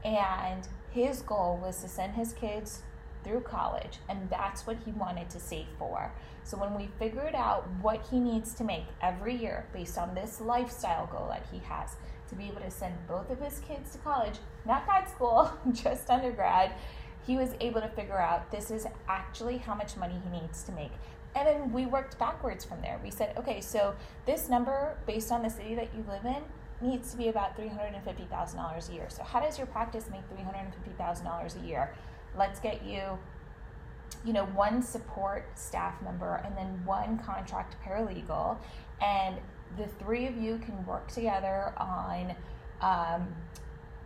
and 0.05 0.69
his 0.93 1.23
goal 1.23 1.59
was 1.63 1.81
to 1.81 1.89
send 1.89 2.15
his 2.15 2.35
kids 2.35 2.83
through 3.25 3.41
college, 3.41 3.99
and 4.09 4.29
that's 4.29 4.67
what 4.67 4.77
he 4.85 4.93
wanted 4.93 5.31
to 5.31 5.41
save 5.41 5.67
for. 5.79 6.13
So 6.45 6.59
when 6.59 6.75
we 6.75 6.89
figured 6.99 7.35
out 7.35 7.67
what 7.81 8.05
he 8.11 8.21
needs 8.21 8.53
to 8.55 8.65
make 8.65 8.85
every 9.01 9.35
year 9.35 9.67
based 9.73 9.97
on 9.97 10.15
this 10.15 10.41
lifestyle 10.41 11.07
goal 11.07 11.29
that 11.31 11.47
he 11.51 11.59
has 11.61 11.97
to 12.29 12.35
be 12.35 12.45
able 12.45 12.61
to 12.61 12.71
send 12.71 12.95
both 13.09 13.31
of 13.31 13.41
his 13.41 13.61
kids 13.61 13.93
to 13.93 13.99
college, 13.99 14.35
not 14.67 14.85
grad 14.85 15.09
school, 15.09 15.51
just 15.73 16.11
undergrad, 16.11 16.73
he 17.27 17.37
was 17.37 17.55
able 17.61 17.81
to 17.81 17.89
figure 17.89 18.21
out 18.21 18.51
this 18.53 18.71
is 18.71 18.87
actually 19.09 19.57
how 19.57 19.75
much 19.75 19.97
money 19.97 20.21
he 20.23 20.41
needs 20.41 20.63
to 20.65 20.73
make. 20.73 20.93
And 21.37 21.49
then 21.49 21.73
we 21.73 21.87
worked 21.87 22.19
backwards 22.19 22.65
from 22.65 22.81
there. 22.81 23.01
We 23.03 23.11
said, 23.11 23.37
okay, 23.37 23.61
so 23.61 23.95
this 24.25 24.49
number 24.49 24.97
based 25.07 25.33
on 25.33 25.43
the 25.43 25.51
city 25.51 25.75
that 25.75 25.89
you 25.95 26.05
live 26.09 26.25
in 26.25 26.43
needs 26.81 27.11
to 27.13 27.17
be 27.17 27.29
about 27.29 27.57
$350,000 27.57 28.89
a 28.89 28.93
year. 28.93 29.07
So 29.09 29.23
how 29.23 29.41
does 29.41 29.59
your 29.59 29.67
practice 29.67 30.09
make 30.11 30.23
$350,000 30.31 31.63
a 31.63 31.67
year? 31.67 31.91
let's 32.37 32.61
get 32.61 32.85
you 32.85 33.19
you 34.25 34.33
know 34.33 34.47
one 34.47 34.83
support 34.83 35.47
staff 35.55 36.01
member 36.03 36.41
and 36.45 36.57
then 36.57 36.81
one 36.85 37.19
contract 37.19 37.77
paralegal 37.85 38.57
and 39.03 39.37
the 39.77 39.87
three 39.87 40.27
of 40.27 40.37
you 40.37 40.59
can 40.59 40.85
work 40.87 41.09
together 41.09 41.75
on 41.77 42.35
um, 42.81 43.27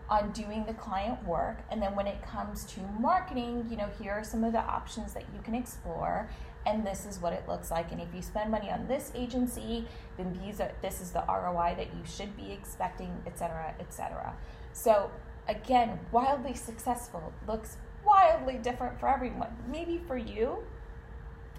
on 0.08 0.30
doing 0.32 0.64
the 0.64 0.74
client 0.74 1.22
work 1.26 1.58
and 1.70 1.80
then 1.82 1.94
when 1.94 2.06
it 2.06 2.20
comes 2.22 2.64
to 2.64 2.80
marketing 2.98 3.66
you 3.70 3.76
know 3.76 3.88
here 4.00 4.12
are 4.12 4.24
some 4.24 4.44
of 4.44 4.52
the 4.52 4.60
options 4.60 5.12
that 5.12 5.24
you 5.34 5.40
can 5.42 5.54
explore 5.54 6.28
and 6.66 6.86
this 6.86 7.06
is 7.06 7.20
what 7.20 7.32
it 7.32 7.44
looks 7.48 7.70
like 7.70 7.92
and 7.92 8.00
if 8.00 8.08
you 8.14 8.20
spend 8.20 8.50
money 8.50 8.70
on 8.70 8.86
this 8.88 9.12
agency 9.14 9.86
then 10.16 10.38
these 10.42 10.60
are 10.60 10.72
this 10.82 11.00
is 11.00 11.10
the 11.12 11.24
ROI 11.28 11.74
that 11.76 11.86
you 11.94 12.04
should 12.04 12.36
be 12.36 12.52
expecting 12.52 13.10
etc 13.26 13.74
etc 13.80 14.34
so 14.72 15.10
again 15.48 15.98
wildly 16.12 16.54
successful 16.54 17.32
looks 17.46 17.78
wildly 18.08 18.54
different 18.54 18.98
for 18.98 19.08
everyone. 19.08 19.54
Maybe 19.70 20.00
for 20.06 20.16
you, 20.16 20.58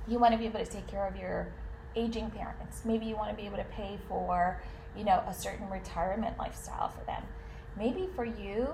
you 0.08 0.20
want 0.20 0.34
to 0.34 0.38
be 0.38 0.46
able 0.46 0.60
to 0.60 0.66
take 0.66 0.88
care 0.88 1.08
of 1.08 1.16
your 1.16 1.52
aging 1.96 2.32
parents. 2.32 2.82
Maybe 2.86 3.06
you 3.06 3.16
want 3.16 3.30
to 3.30 3.36
be 3.36 3.46
able 3.46 3.58
to 3.58 3.66
pay 3.66 4.00
for, 4.08 4.62
you 4.98 5.04
know, 5.04 5.24
a 5.28 5.34
certain 5.34 5.70
retirement 5.70 6.38
lifestyle 6.38 6.90
for 6.90 7.04
them. 7.06 7.24
Maybe 7.78 8.10
for 8.16 8.26
you, 8.26 8.68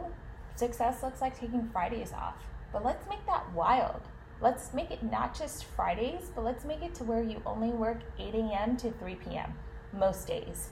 success 0.55 1.03
looks 1.03 1.21
like 1.21 1.37
taking 1.37 1.69
Fridays 1.71 2.13
off. 2.13 2.35
But 2.71 2.83
let's 2.83 3.07
make 3.09 3.25
that 3.25 3.51
wild. 3.53 4.01
Let's 4.41 4.73
make 4.73 4.91
it 4.91 5.03
not 5.03 5.37
just 5.37 5.65
Fridays, 5.65 6.31
but 6.35 6.43
let's 6.43 6.65
make 6.65 6.81
it 6.81 6.93
to 6.95 7.03
where 7.03 7.23
you 7.23 7.41
only 7.45 7.69
work 7.69 7.99
8 8.19 8.35
a.m. 8.35 8.77
to 8.77 8.91
3 8.91 9.15
p.m. 9.15 9.53
most 9.93 10.27
days. 10.27 10.69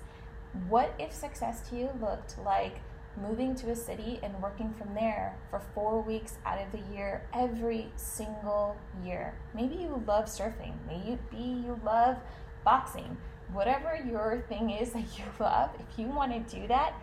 What 0.67 0.93
if 0.99 1.12
success 1.13 1.67
to 1.69 1.76
you 1.76 1.89
looked 1.99 2.38
like 2.43 2.82
moving 3.21 3.56
to 3.56 3.69
a 3.71 3.76
city 3.76 4.19
and 4.23 4.41
working 4.41 4.73
from 4.73 4.93
there 4.93 5.38
for 5.49 5.62
four 5.73 6.02
weeks 6.02 6.38
out 6.45 6.60
of 6.60 6.71
the 6.71 6.93
year 6.93 7.23
every 7.34 7.91
single 7.95 8.76
year. 9.04 9.36
Maybe 9.54 9.76
you 9.76 10.04
love 10.08 10.26
surfing, 10.26 10.73
maybe 10.88 11.19
you 11.38 11.80
love 11.84 12.17
boxing. 12.63 13.17
Whatever 13.52 13.99
your 14.10 14.43
thing 14.49 14.71
is 14.71 14.93
that 14.93 15.17
you 15.17 15.26
love, 15.39 15.69
if 15.80 15.99
you 15.99 16.08
want 16.08 16.32
to 16.32 16.60
do 16.60 16.67
that, 16.67 16.93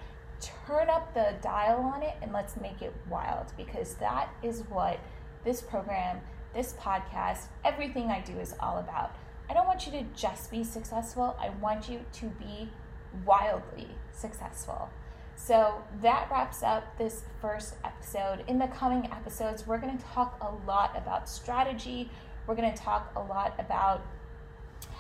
turn 0.67 0.89
up 0.89 1.13
the 1.15 1.35
dial 1.43 1.81
on 1.81 2.03
it 2.03 2.15
and 2.23 2.33
let's 2.33 2.57
make 2.57 2.83
it 2.83 2.95
wild 3.09 3.53
because 3.57 3.95
that 3.97 4.31
is 4.43 4.63
what 4.69 4.99
this 5.45 5.61
program, 5.61 6.21
this 6.55 6.75
podcast, 6.75 7.47
everything 7.65 8.11
I 8.11 8.21
do 8.21 8.39
is 8.39 8.55
all 8.61 8.79
about. 8.79 9.15
I 9.49 9.55
don't 9.55 9.67
want 9.67 9.87
you 9.87 9.93
to 9.93 10.05
just 10.15 10.51
be 10.51 10.63
successful, 10.65 11.37
I 11.41 11.51
want 11.61 11.89
you 11.89 12.01
to 12.13 12.27
be 12.27 12.71
wildly 13.25 13.89
successful. 14.13 14.91
So 15.37 15.83
that 16.03 16.29
wraps 16.31 16.63
up 16.63 16.99
this 16.99 17.23
first 17.41 17.75
episode. 17.85 18.45
In 18.47 18.59
the 18.59 18.67
coming 18.69 19.07
episodes, 19.07 19.67
we're 19.67 19.79
going 19.79 19.97
to 19.97 20.05
talk 20.05 20.37
a 20.41 20.69
lot 20.69 20.97
about 20.97 21.29
strategy. 21.29 22.11
We're 22.47 22.55
going 22.55 22.73
to 22.73 22.79
talk 22.79 23.11
a 23.17 23.21
lot 23.21 23.55
about 23.59 24.03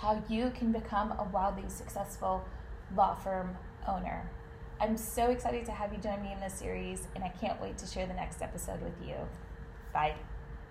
how 0.00 0.22
you 0.28 0.50
can 0.50 0.72
become 0.72 1.12
a 1.12 1.24
wildly 1.24 1.68
successful 1.68 2.44
law 2.96 3.14
firm 3.14 3.56
owner. 3.86 4.30
I'm 4.80 4.96
so 4.96 5.30
excited 5.30 5.66
to 5.66 5.72
have 5.72 5.92
you 5.92 5.98
join 5.98 6.22
me 6.22 6.32
in 6.32 6.40
this 6.40 6.54
series, 6.54 7.06
and 7.14 7.22
I 7.22 7.28
can't 7.28 7.60
wait 7.60 7.76
to 7.78 7.86
share 7.86 8.06
the 8.06 8.14
next 8.14 8.40
episode 8.40 8.80
with 8.80 8.94
you. 9.06 9.16
Bye. 9.92 10.14